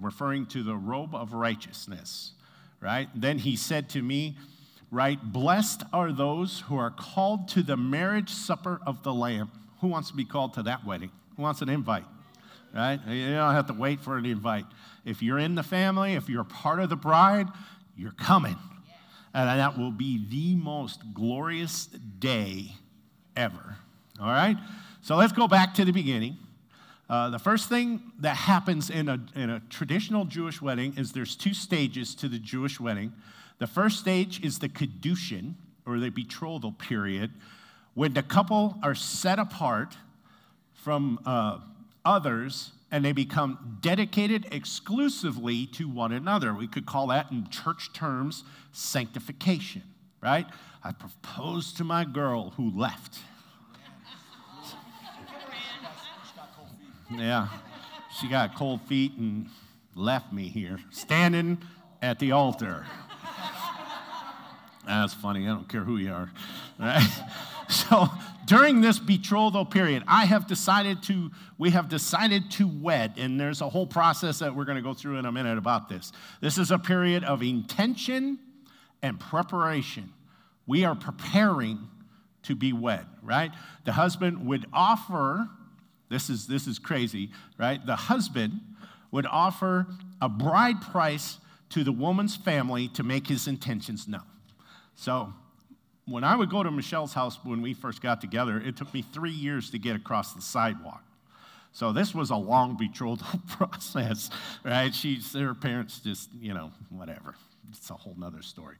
referring 0.00 0.46
to 0.46 0.62
the 0.62 0.76
robe 0.76 1.14
of 1.14 1.32
righteousness, 1.32 2.32
right? 2.80 3.08
Then 3.14 3.38
he 3.38 3.56
said 3.56 3.88
to 3.90 4.02
me, 4.02 4.36
right, 4.90 5.18
blessed 5.22 5.82
are 5.92 6.12
those 6.12 6.60
who 6.68 6.76
are 6.76 6.90
called 6.90 7.48
to 7.48 7.62
the 7.62 7.76
marriage 7.76 8.30
supper 8.30 8.80
of 8.86 9.02
the 9.02 9.12
Lamb. 9.12 9.50
Who 9.80 9.88
wants 9.88 10.10
to 10.10 10.14
be 10.14 10.24
called 10.24 10.54
to 10.54 10.62
that 10.64 10.84
wedding? 10.86 11.10
Who 11.36 11.42
wants 11.42 11.62
an 11.62 11.68
invite? 11.68 12.04
Right? 12.74 13.00
You 13.08 13.34
don't 13.34 13.54
have 13.54 13.66
to 13.68 13.72
wait 13.72 14.00
for 14.00 14.18
an 14.18 14.26
invite. 14.26 14.64
If 15.04 15.22
you're 15.22 15.38
in 15.38 15.54
the 15.54 15.62
family, 15.62 16.14
if 16.14 16.28
you're 16.28 16.44
part 16.44 16.78
of 16.78 16.90
the 16.90 16.96
bride, 16.96 17.48
you're 17.96 18.12
coming. 18.12 18.56
And 19.32 19.60
that 19.60 19.78
will 19.78 19.92
be 19.92 20.26
the 20.28 20.56
most 20.56 21.00
glorious 21.14 21.86
day 21.86 22.72
ever. 23.36 23.76
All 24.20 24.28
right? 24.28 24.56
So 25.02 25.16
let's 25.16 25.32
go 25.32 25.46
back 25.46 25.74
to 25.74 25.84
the 25.84 25.92
beginning. 25.92 26.36
Uh, 27.08 27.30
the 27.30 27.38
first 27.38 27.68
thing 27.68 28.00
that 28.18 28.36
happens 28.36 28.90
in 28.90 29.08
a, 29.08 29.20
in 29.36 29.50
a 29.50 29.60
traditional 29.70 30.24
Jewish 30.24 30.60
wedding 30.60 30.94
is 30.96 31.12
there's 31.12 31.36
two 31.36 31.54
stages 31.54 32.14
to 32.16 32.28
the 32.28 32.38
Jewish 32.38 32.80
wedding. 32.80 33.12
The 33.58 33.66
first 33.66 34.00
stage 34.00 34.44
is 34.44 34.58
the 34.58 34.68
Kiddushin, 34.68 35.54
or 35.86 35.98
the 35.98 36.10
betrothal 36.10 36.72
period, 36.72 37.30
when 37.94 38.12
the 38.12 38.22
couple 38.22 38.76
are 38.82 38.94
set 38.94 39.38
apart 39.38 39.96
from 40.74 41.20
uh, 41.24 41.58
others 42.04 42.72
and 42.90 43.04
they 43.04 43.12
become 43.12 43.78
dedicated 43.80 44.46
exclusively 44.52 45.66
to 45.66 45.88
one 45.88 46.12
another. 46.12 46.54
We 46.54 46.68
could 46.68 46.86
call 46.86 47.08
that 47.08 47.30
in 47.30 47.48
church 47.50 47.92
terms 47.92 48.44
sanctification, 48.72 49.82
right? 50.26 50.46
I 50.82 50.90
proposed 50.90 51.76
to 51.76 51.84
my 51.84 52.04
girl 52.04 52.50
who 52.56 52.70
left. 52.76 53.20
Yeah. 57.08 57.46
She 58.18 58.28
got 58.28 58.56
cold 58.56 58.80
feet 58.82 59.12
and 59.16 59.48
left 59.94 60.32
me 60.32 60.48
here, 60.48 60.80
standing 60.90 61.58
at 62.02 62.18
the 62.18 62.32
altar. 62.32 62.84
That's 64.84 65.14
funny. 65.14 65.44
I 65.44 65.48
don't 65.48 65.68
care 65.68 65.84
who 65.84 65.96
you 65.96 66.12
are. 66.12 66.30
Right? 66.78 67.08
So 67.68 68.08
during 68.44 68.80
this 68.80 69.00
betrothal 69.00 69.64
period, 69.64 70.04
I 70.06 70.24
have 70.24 70.46
decided 70.46 71.02
to, 71.04 71.32
we 71.58 71.70
have 71.70 71.88
decided 71.88 72.48
to 72.52 72.68
wed, 72.68 73.14
and 73.16 73.40
there's 73.40 73.60
a 73.60 73.68
whole 73.68 73.88
process 73.88 74.38
that 74.38 74.54
we're 74.54 74.66
going 74.66 74.76
to 74.76 74.82
go 74.82 74.94
through 74.94 75.18
in 75.18 75.26
a 75.26 75.32
minute 75.32 75.58
about 75.58 75.88
this. 75.88 76.12
This 76.40 76.58
is 76.58 76.70
a 76.70 76.78
period 76.78 77.24
of 77.24 77.42
intention 77.42 78.38
and 79.02 79.18
preparation. 79.18 80.12
We 80.66 80.84
are 80.84 80.94
preparing 80.94 81.88
to 82.44 82.54
be 82.54 82.72
wed, 82.72 83.06
right? 83.22 83.52
The 83.84 83.92
husband 83.92 84.46
would 84.46 84.66
offer 84.72 85.48
this 86.08 86.30
is, 86.30 86.46
this 86.46 86.66
is 86.66 86.78
crazy, 86.78 87.30
right? 87.58 87.84
The 87.84 87.96
husband 87.96 88.60
would 89.10 89.26
offer 89.26 89.86
a 90.20 90.28
bride 90.28 90.80
price 90.80 91.38
to 91.70 91.82
the 91.82 91.92
woman's 91.92 92.36
family 92.36 92.88
to 92.88 93.02
make 93.02 93.26
his 93.26 93.48
intentions 93.48 94.06
known. 94.06 94.22
So 94.94 95.32
when 96.06 96.22
I 96.22 96.36
would 96.36 96.50
go 96.50 96.62
to 96.62 96.70
Michelle's 96.70 97.12
house 97.12 97.38
when 97.42 97.60
we 97.60 97.74
first 97.74 98.00
got 98.00 98.20
together, 98.20 98.60
it 98.60 98.76
took 98.76 98.92
me 98.94 99.02
three 99.02 99.32
years 99.32 99.70
to 99.70 99.78
get 99.78 99.96
across 99.96 100.32
the 100.32 100.42
sidewalk. 100.42 101.02
So 101.72 101.92
this 101.92 102.14
was 102.14 102.30
a 102.30 102.36
long 102.36 102.76
betrothal 102.76 103.40
process, 103.48 104.30
right? 104.64 104.94
She's 104.94 105.34
her 105.34 105.54
parents 105.54 105.98
just, 105.98 106.30
you 106.40 106.54
know, 106.54 106.70
whatever. 106.90 107.34
It's 107.70 107.90
a 107.90 107.94
whole 107.94 108.14
nother 108.16 108.42
story. 108.42 108.76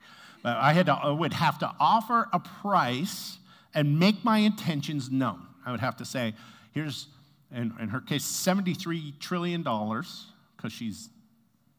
I 0.47 0.75
had 0.75 0.87
to, 0.87 0.93
I 0.93 1.11
would 1.11 1.33
have 1.33 1.59
to 1.59 1.73
offer 1.81 2.29
a 2.33 2.39
price 2.39 3.39
and 3.75 3.99
make 3.99 4.25
my 4.25 4.39
intentions 4.39 5.11
known. 5.11 5.41
I 5.65 5.73
would 5.73 5.81
have 5.81 5.97
to 5.97 6.05
say, 6.05 6.35
here's, 6.73 7.09
in, 7.51 7.75
in 7.81 7.89
her 7.89 8.01
case, 8.01 8.25
$73 8.25 9.19
trillion, 9.19 9.63
because 9.63 10.73
she's 10.73 11.11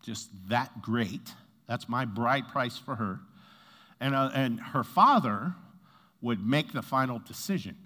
just 0.04 0.30
that 0.50 0.82
great. 0.82 1.34
That's 1.68 1.88
my 1.88 2.04
bride 2.04 2.50
price 2.50 2.78
for 2.78 2.96
her. 2.96 3.20
And, 4.02 4.14
uh, 4.14 4.32
and 4.34 4.60
her 4.60 4.84
father 4.84 5.54
would 6.22 6.46
make 6.46 6.74
the 6.74 6.82
final 6.82 7.20
decision. 7.20 7.78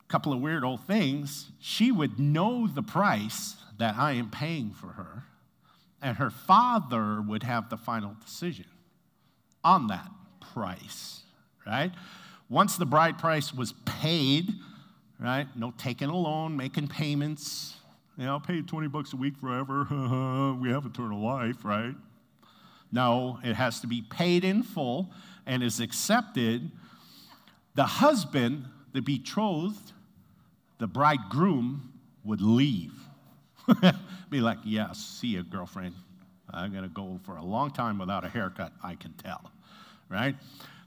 A 0.00 0.08
couple 0.08 0.32
of 0.32 0.40
weird 0.40 0.64
old 0.64 0.84
things. 0.84 1.50
She 1.58 1.90
would 1.90 2.20
know 2.20 2.68
the 2.68 2.82
price 2.82 3.56
that 3.78 3.96
I 3.96 4.12
am 4.12 4.30
paying 4.30 4.70
for 4.70 4.88
her, 4.88 5.24
and 6.00 6.18
her 6.18 6.30
father 6.30 7.20
would 7.20 7.42
have 7.42 7.68
the 7.68 7.76
final 7.76 8.14
decision 8.24 8.66
on 9.68 9.88
that 9.88 10.10
price, 10.54 11.20
right? 11.66 11.92
Once 12.48 12.76
the 12.76 12.86
bride 12.86 13.18
price 13.18 13.52
was 13.52 13.74
paid, 13.84 14.50
right? 15.20 15.46
No 15.54 15.74
taking 15.76 16.08
a 16.08 16.16
loan, 16.16 16.56
making 16.56 16.88
payments. 16.88 17.76
You 18.16 18.24
know, 18.24 18.40
pay 18.40 18.62
20 18.62 18.88
bucks 18.88 19.12
a 19.12 19.16
week 19.16 19.36
forever. 19.36 19.84
we 20.60 20.70
have 20.70 20.86
eternal 20.86 21.20
life, 21.20 21.64
right? 21.64 21.94
No, 22.90 23.38
it 23.44 23.54
has 23.54 23.80
to 23.80 23.86
be 23.86 24.00
paid 24.00 24.42
in 24.42 24.62
full 24.62 25.10
and 25.46 25.62
is 25.62 25.80
accepted. 25.80 26.70
The 27.74 27.84
husband, 27.84 28.64
the 28.94 29.02
betrothed, 29.02 29.92
the 30.78 30.86
bridegroom 30.86 31.92
would 32.24 32.40
leave. 32.40 32.94
be 34.30 34.40
like, 34.40 34.58
yes, 34.64 34.98
see 34.98 35.28
you, 35.28 35.42
girlfriend. 35.42 35.94
I'm 36.50 36.72
going 36.72 36.84
to 36.84 36.88
go 36.88 37.20
for 37.24 37.36
a 37.36 37.44
long 37.44 37.70
time 37.70 37.98
without 37.98 38.24
a 38.24 38.28
haircut, 38.28 38.72
I 38.82 38.94
can 38.94 39.12
tell, 39.12 39.50
right? 40.08 40.36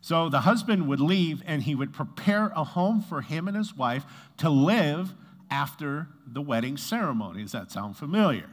So 0.01 0.29
the 0.29 0.41
husband 0.41 0.87
would 0.87 0.99
leave 0.99 1.43
and 1.45 1.61
he 1.63 1.75
would 1.75 1.93
prepare 1.93 2.51
a 2.55 2.63
home 2.63 3.01
for 3.01 3.21
him 3.21 3.47
and 3.47 3.55
his 3.55 3.75
wife 3.75 4.03
to 4.37 4.49
live 4.49 5.13
after 5.49 6.07
the 6.25 6.41
wedding 6.41 6.77
ceremony. 6.77 7.43
Does 7.43 7.51
that 7.51 7.71
sound 7.71 7.97
familiar? 7.97 8.49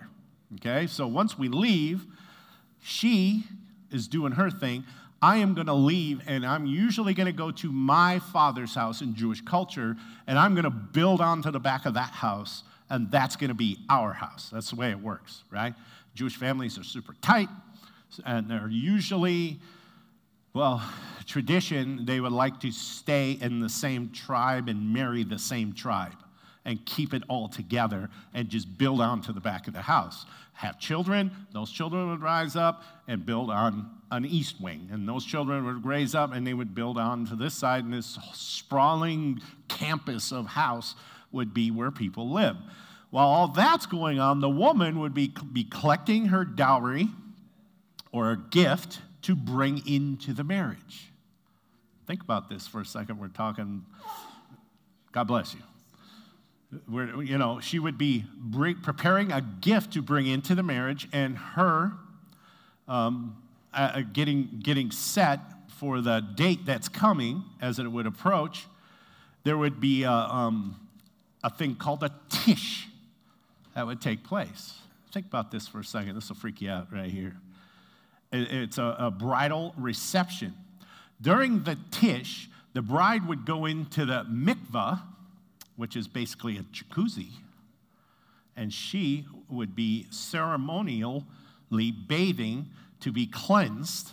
Okay, 0.56 0.86
so 0.86 1.06
once 1.06 1.38
we 1.38 1.48
leave, 1.48 2.06
she 2.82 3.44
is 3.90 4.08
doing 4.08 4.32
her 4.32 4.50
thing. 4.50 4.84
I 5.20 5.38
am 5.38 5.54
going 5.54 5.66
to 5.66 5.74
leave 5.74 6.22
and 6.26 6.46
I'm 6.46 6.66
usually 6.66 7.12
going 7.12 7.26
to 7.26 7.32
go 7.32 7.50
to 7.50 7.72
my 7.72 8.18
father's 8.18 8.74
house 8.74 9.00
in 9.02 9.14
Jewish 9.14 9.40
culture 9.40 9.96
and 10.26 10.38
I'm 10.38 10.54
going 10.54 10.64
to 10.64 10.70
build 10.70 11.20
onto 11.20 11.50
the 11.50 11.58
back 11.58 11.86
of 11.86 11.94
that 11.94 12.10
house 12.10 12.62
and 12.88 13.10
that's 13.10 13.36
going 13.36 13.48
to 13.48 13.54
be 13.54 13.78
our 13.90 14.12
house. 14.12 14.50
That's 14.52 14.70
the 14.70 14.76
way 14.76 14.90
it 14.90 15.00
works, 15.00 15.42
right? 15.50 15.74
Jewish 16.14 16.36
families 16.36 16.78
are 16.78 16.84
super 16.84 17.14
tight 17.20 17.48
and 18.24 18.48
they're 18.48 18.68
usually, 18.70 19.58
well, 20.58 20.82
tradition, 21.24 22.04
they 22.04 22.20
would 22.20 22.32
like 22.32 22.58
to 22.60 22.72
stay 22.72 23.38
in 23.40 23.60
the 23.60 23.68
same 23.68 24.10
tribe 24.10 24.68
and 24.68 24.92
marry 24.92 25.22
the 25.22 25.38
same 25.38 25.72
tribe 25.72 26.16
and 26.64 26.84
keep 26.84 27.14
it 27.14 27.22
all 27.28 27.48
together 27.48 28.10
and 28.34 28.48
just 28.48 28.76
build 28.76 29.00
on 29.00 29.22
to 29.22 29.32
the 29.32 29.40
back 29.40 29.68
of 29.68 29.74
the 29.74 29.82
house 29.82 30.26
have 30.58 30.76
children, 30.80 31.30
those 31.52 31.70
children 31.70 32.10
would 32.10 32.20
rise 32.20 32.56
up 32.56 32.82
and 33.06 33.24
build 33.24 33.48
on 33.48 33.88
an 34.10 34.24
east 34.24 34.60
wing. 34.60 34.88
And 34.90 35.08
those 35.08 35.24
children 35.24 35.64
would 35.64 35.86
raise 35.86 36.16
up 36.16 36.34
and 36.34 36.44
they 36.44 36.52
would 36.52 36.74
build 36.74 36.98
on 36.98 37.26
to 37.26 37.36
this 37.36 37.54
side, 37.54 37.84
and 37.84 37.94
this 37.94 38.18
sprawling 38.32 39.40
campus 39.68 40.32
of 40.32 40.46
house 40.46 40.96
would 41.30 41.54
be 41.54 41.70
where 41.70 41.92
people 41.92 42.28
live. 42.32 42.56
While 43.10 43.28
all 43.28 43.46
that's 43.46 43.86
going 43.86 44.18
on, 44.18 44.40
the 44.40 44.50
woman 44.50 44.98
would 44.98 45.14
be, 45.14 45.32
be 45.52 45.62
collecting 45.62 46.26
her 46.26 46.44
dowry 46.44 47.06
or 48.10 48.32
a 48.32 48.36
gift 48.36 48.98
to 49.28 49.36
bring 49.36 49.86
into 49.86 50.32
the 50.32 50.42
marriage. 50.42 51.10
Think 52.06 52.22
about 52.22 52.48
this 52.48 52.66
for 52.66 52.80
a 52.80 52.86
second. 52.86 53.18
We're 53.18 53.28
talking, 53.28 53.84
God 55.12 55.24
bless 55.24 55.54
you 55.54 55.60
where, 56.86 57.22
you 57.22 57.38
know, 57.38 57.60
she 57.60 57.78
would 57.78 57.96
be 57.96 58.24
bring, 58.36 58.76
preparing 58.76 59.32
a 59.32 59.40
gift 59.40 59.92
to 59.94 60.02
bring 60.02 60.26
into 60.26 60.54
the 60.54 60.62
marriage, 60.62 61.08
and 61.12 61.36
her 61.36 61.92
um, 62.86 63.36
uh, 63.72 64.02
getting, 64.12 64.60
getting 64.62 64.90
set 64.90 65.40
for 65.68 66.00
the 66.00 66.20
date 66.34 66.66
that's 66.66 66.88
coming 66.88 67.42
as 67.60 67.78
it 67.78 67.86
would 67.86 68.06
approach, 68.06 68.66
there 69.44 69.56
would 69.56 69.80
be 69.80 70.02
a, 70.04 70.10
um, 70.10 70.76
a 71.42 71.50
thing 71.50 71.74
called 71.74 72.02
a 72.02 72.12
tish 72.28 72.88
that 73.74 73.86
would 73.86 74.00
take 74.00 74.24
place. 74.24 74.74
Think 75.12 75.26
about 75.26 75.50
this 75.50 75.66
for 75.66 75.80
a 75.80 75.84
second. 75.84 76.14
This 76.14 76.28
will 76.28 76.36
freak 76.36 76.60
you 76.60 76.70
out 76.70 76.92
right 76.92 77.10
here. 77.10 77.36
It, 78.32 78.52
it's 78.52 78.78
a, 78.78 78.96
a 78.98 79.10
bridal 79.10 79.74
reception. 79.76 80.54
During 81.20 81.64
the 81.64 81.76
tish, 81.90 82.48
the 82.74 82.82
bride 82.82 83.26
would 83.26 83.44
go 83.44 83.66
into 83.66 84.04
the 84.04 84.24
mikvah, 84.30 85.02
which 85.76 85.96
is 85.96 86.06
basically 86.06 86.58
a 86.58 86.62
jacuzzi, 86.62 87.30
and 88.56 88.72
she 88.72 89.26
would 89.48 89.74
be 89.74 90.06
ceremonially 90.10 91.24
bathing 92.06 92.66
to 93.00 93.12
be 93.12 93.26
cleansed, 93.26 94.12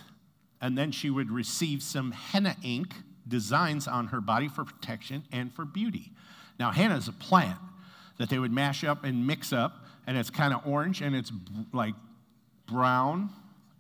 and 0.62 0.78
then 0.78 0.92
she 0.92 1.10
would 1.10 1.32
receive 1.32 1.82
some 1.84 2.12
henna 2.12 2.56
ink 2.64 2.94
designs 3.28 3.88
on 3.88 4.08
her 4.08 4.22
body 4.22 4.48
for 4.48 4.64
protection 4.64 5.24
and 5.32 5.52
for 5.54 5.66
beauty. 5.66 6.12
Now, 6.60 6.72
henna 6.72 6.96
is 6.96 7.08
a 7.08 7.14
plant 7.14 7.58
that 8.18 8.30
they 8.30 8.40
would 8.40 8.52
mash 8.52 8.84
up 8.84 9.04
and 9.04 9.28
mix 9.28 9.52
up, 9.52 9.86
and 10.08 10.18
it's 10.18 10.30
kind 10.30 10.54
of 10.54 10.66
orange 10.66 11.02
and 11.02 11.16
it's 11.16 11.32
like 11.74 11.96
brown, 12.68 13.30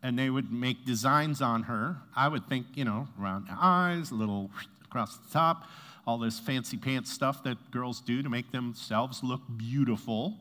and 0.05 0.19
they 0.19 0.29
would 0.29 0.51
make 0.51 0.85
designs 0.85 1.41
on 1.41 1.63
her. 1.63 1.97
I 2.15 2.27
would 2.27 2.47
think, 2.47 2.67
you 2.75 2.85
know, 2.85 3.07
round 3.17 3.47
eyes, 3.49 4.11
a 4.11 4.13
little 4.13 4.51
across 4.83 5.17
the 5.17 5.33
top, 5.33 5.67
all 6.05 6.19
this 6.19 6.39
fancy 6.39 6.77
pants 6.77 7.11
stuff 7.11 7.41
that 7.41 7.71
girls 7.71 8.01
do 8.01 8.21
to 8.21 8.29
make 8.29 8.51
themselves 8.51 9.23
look 9.23 9.41
beautiful 9.57 10.37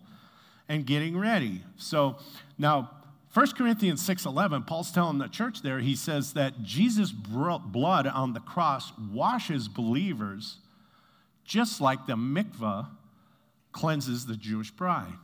and 0.68 0.84
getting 0.84 1.16
ready. 1.16 1.62
So 1.78 2.16
now 2.58 2.90
1 3.32 3.56
Corinthians 3.56 4.02
6:11 4.02 4.66
Paul's 4.66 4.92
telling 4.92 5.16
the 5.16 5.28
church 5.28 5.62
there 5.62 5.78
he 5.78 5.96
says 5.96 6.34
that 6.34 6.62
Jesus 6.62 7.10
blood 7.10 8.06
on 8.06 8.34
the 8.34 8.40
cross 8.40 8.92
washes 8.98 9.66
believers 9.66 10.58
just 11.42 11.80
like 11.80 12.04
the 12.04 12.16
mikvah 12.16 12.88
cleanses 13.72 14.26
the 14.26 14.36
Jewish 14.36 14.70
bride. 14.70 15.18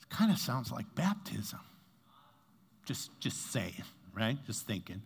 It 0.00 0.08
kind 0.10 0.30
of 0.30 0.38
sounds 0.38 0.70
like 0.70 0.94
baptism. 0.94 1.58
Just 2.90 3.20
just 3.20 3.52
saying, 3.52 3.84
right? 4.16 4.36
Just 4.48 4.66
thinking. 4.66 5.00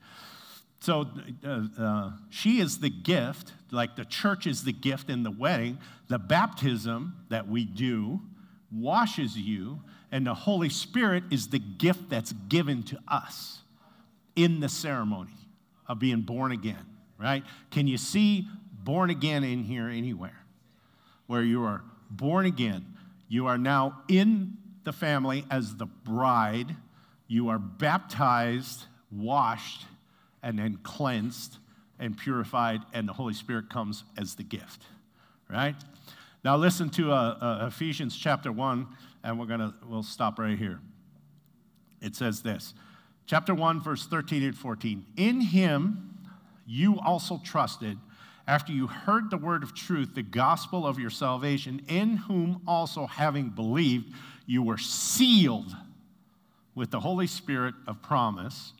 So 0.80 1.06
uh, 1.46 1.60
uh, 1.78 2.10
she 2.30 2.58
is 2.58 2.78
the 2.78 2.88
gift, 2.88 3.52
like 3.70 3.94
the 3.94 4.06
church 4.06 4.46
is 4.46 4.64
the 4.64 4.72
gift 4.72 5.10
in 5.10 5.22
the 5.22 5.30
wedding. 5.30 5.76
The 6.08 6.18
baptism 6.18 7.14
that 7.28 7.46
we 7.46 7.66
do 7.66 8.22
washes 8.72 9.36
you, 9.36 9.82
and 10.10 10.26
the 10.26 10.32
Holy 10.32 10.70
Spirit 10.70 11.24
is 11.30 11.48
the 11.48 11.58
gift 11.58 12.08
that's 12.08 12.32
given 12.48 12.84
to 12.84 12.98
us 13.06 13.58
in 14.34 14.60
the 14.60 14.70
ceremony 14.70 15.36
of 15.86 15.98
being 15.98 16.22
born 16.22 16.52
again, 16.52 16.86
right? 17.18 17.42
Can 17.70 17.86
you 17.86 17.98
see 17.98 18.48
born 18.72 19.10
again 19.10 19.44
in 19.44 19.62
here 19.62 19.90
anywhere? 19.90 20.46
Where 21.26 21.42
you 21.42 21.62
are 21.64 21.82
born 22.08 22.46
again, 22.46 22.86
you 23.28 23.46
are 23.46 23.58
now 23.58 24.00
in 24.08 24.56
the 24.84 24.92
family 24.94 25.44
as 25.50 25.76
the 25.76 25.84
bride, 25.84 26.76
you 27.26 27.48
are 27.48 27.58
baptized, 27.58 28.84
washed 29.10 29.86
and 30.42 30.58
then 30.58 30.78
cleansed 30.82 31.56
and 31.98 32.16
purified, 32.16 32.82
and 32.92 33.08
the 33.08 33.12
Holy 33.12 33.34
Spirit 33.34 33.70
comes 33.70 34.04
as 34.18 34.34
the 34.34 34.42
gift, 34.42 34.82
right? 35.48 35.76
Now 36.44 36.56
listen 36.56 36.90
to 36.90 37.12
uh, 37.12 37.14
uh, 37.14 37.66
Ephesians 37.68 38.16
chapter 38.16 38.52
1, 38.52 38.86
and 39.22 39.38
we're 39.38 39.46
gonna, 39.46 39.74
we'll 39.88 40.02
stop 40.02 40.38
right 40.38 40.58
here. 40.58 40.80
It 42.02 42.14
says 42.14 42.42
this, 42.42 42.74
chapter 43.26 43.54
1, 43.54 43.80
verse 43.80 44.06
13 44.06 44.42
and 44.42 44.56
14. 44.56 45.06
In 45.16 45.40
him 45.40 46.18
you 46.66 46.98
also 47.00 47.40
trusted 47.42 47.98
after 48.46 48.72
you 48.72 48.86
heard 48.86 49.30
the 49.30 49.38
word 49.38 49.62
of 49.62 49.74
truth, 49.74 50.14
the 50.14 50.22
gospel 50.22 50.86
of 50.86 50.98
your 50.98 51.10
salvation, 51.10 51.80
in 51.88 52.18
whom 52.18 52.60
also 52.66 53.06
having 53.06 53.48
believed, 53.48 54.12
you 54.46 54.62
were 54.62 54.76
sealed 54.76 55.74
with 56.74 56.90
the 56.90 57.00
Holy 57.00 57.26
Spirit 57.26 57.74
of 57.86 58.02
promise 58.02 58.72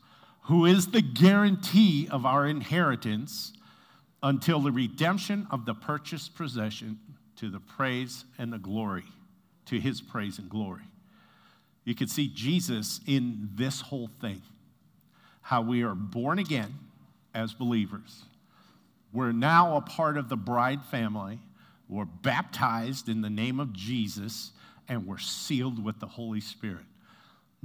who 0.42 0.66
is 0.66 0.88
the 0.88 1.02
guarantee 1.02 2.06
of 2.10 2.26
our 2.26 2.46
inheritance 2.46 3.52
until 4.22 4.60
the 4.60 4.72
redemption 4.72 5.46
of 5.50 5.64
the 5.64 5.74
purchased 5.74 6.34
possession 6.34 6.98
to 7.36 7.48
the 7.48 7.60
praise 7.60 8.24
and 8.38 8.52
the 8.52 8.58
glory, 8.58 9.04
to 9.66 9.80
his 9.80 10.00
praise 10.00 10.38
and 10.38 10.50
glory. 10.50 10.82
You 11.84 11.94
can 11.94 12.08
see 12.08 12.28
Jesus 12.28 13.00
in 13.06 13.48
this 13.54 13.80
whole 13.80 14.10
thing 14.20 14.42
how 15.40 15.60
we 15.60 15.82
are 15.82 15.94
born 15.94 16.38
again, 16.38 16.72
as 17.34 17.52
believers. 17.52 18.24
We're 19.12 19.32
now 19.32 19.76
a 19.76 19.82
part 19.82 20.16
of 20.16 20.30
the 20.30 20.36
bride 20.36 20.82
family. 20.86 21.38
We're 21.88 22.06
baptized 22.06 23.10
in 23.10 23.20
the 23.20 23.28
name 23.28 23.60
of 23.60 23.74
Jesus, 23.74 24.52
and 24.88 25.06
we're 25.06 25.18
sealed 25.18 25.84
with 25.84 26.00
the 26.00 26.06
Holy 26.06 26.40
Spirit. 26.40 26.86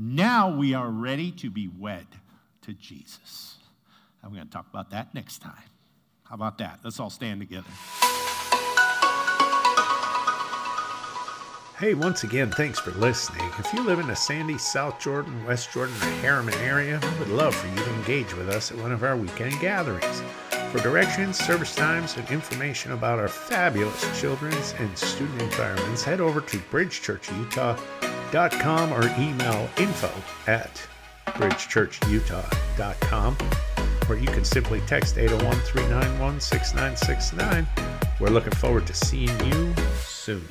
Now 0.01 0.49
we 0.49 0.73
are 0.73 0.89
ready 0.89 1.29
to 1.33 1.49
be 1.49 1.67
wed 1.67 2.07
to 2.61 2.71
Jesus. 2.71 3.57
I'm 4.23 4.33
going 4.33 4.45
to 4.45 4.49
talk 4.49 4.65
about 4.69 4.91
that 4.91 5.13
next 5.13 5.39
time. 5.39 5.51
How 6.23 6.35
about 6.35 6.57
that? 6.59 6.79
Let's 6.85 7.01
all 7.01 7.09
stand 7.09 7.41
together. 7.41 7.67
Hey, 11.77 11.95
once 11.95 12.23
again, 12.23 12.49
thanks 12.49 12.79
for 12.79 12.91
listening. 12.91 13.45
If 13.59 13.73
you 13.73 13.83
live 13.83 13.99
in 13.99 14.07
the 14.07 14.15
Sandy, 14.15 14.57
South 14.57 15.01
Jordan, 15.01 15.45
West 15.45 15.73
Jordan, 15.73 15.95
or 15.97 16.21
Herriman 16.21 16.55
area, 16.61 17.01
we 17.03 17.19
would 17.19 17.29
love 17.29 17.53
for 17.53 17.67
you 17.67 17.83
to 17.83 17.93
engage 17.95 18.33
with 18.35 18.47
us 18.47 18.71
at 18.71 18.77
one 18.77 18.93
of 18.93 19.03
our 19.03 19.17
weekend 19.17 19.59
gatherings. 19.59 20.23
For 20.71 20.79
directions, 20.79 21.37
service 21.37 21.75
times, 21.75 22.15
and 22.15 22.29
information 22.29 22.93
about 22.93 23.19
our 23.19 23.27
fabulous 23.27 24.21
children's 24.21 24.73
and 24.77 24.97
student 24.97 25.41
environments, 25.41 26.03
head 26.03 26.21
over 26.21 26.39
to 26.39 26.57
bridgechurchutah.com 28.29 28.93
or 28.93 29.03
email 29.19 29.67
info 29.77 30.11
at 30.47 30.87
bridgechurchutah.com, 31.27 33.37
or 34.09 34.17
you 34.17 34.27
can 34.27 34.45
simply 34.45 34.81
text 34.81 35.17
801 35.17 35.55
391 35.61 36.39
6969. 36.39 37.65
We're 38.19 38.29
looking 38.29 38.53
forward 38.53 38.85
to 38.87 38.93
seeing 38.93 39.29
you 39.45 39.73
soon. 40.01 40.47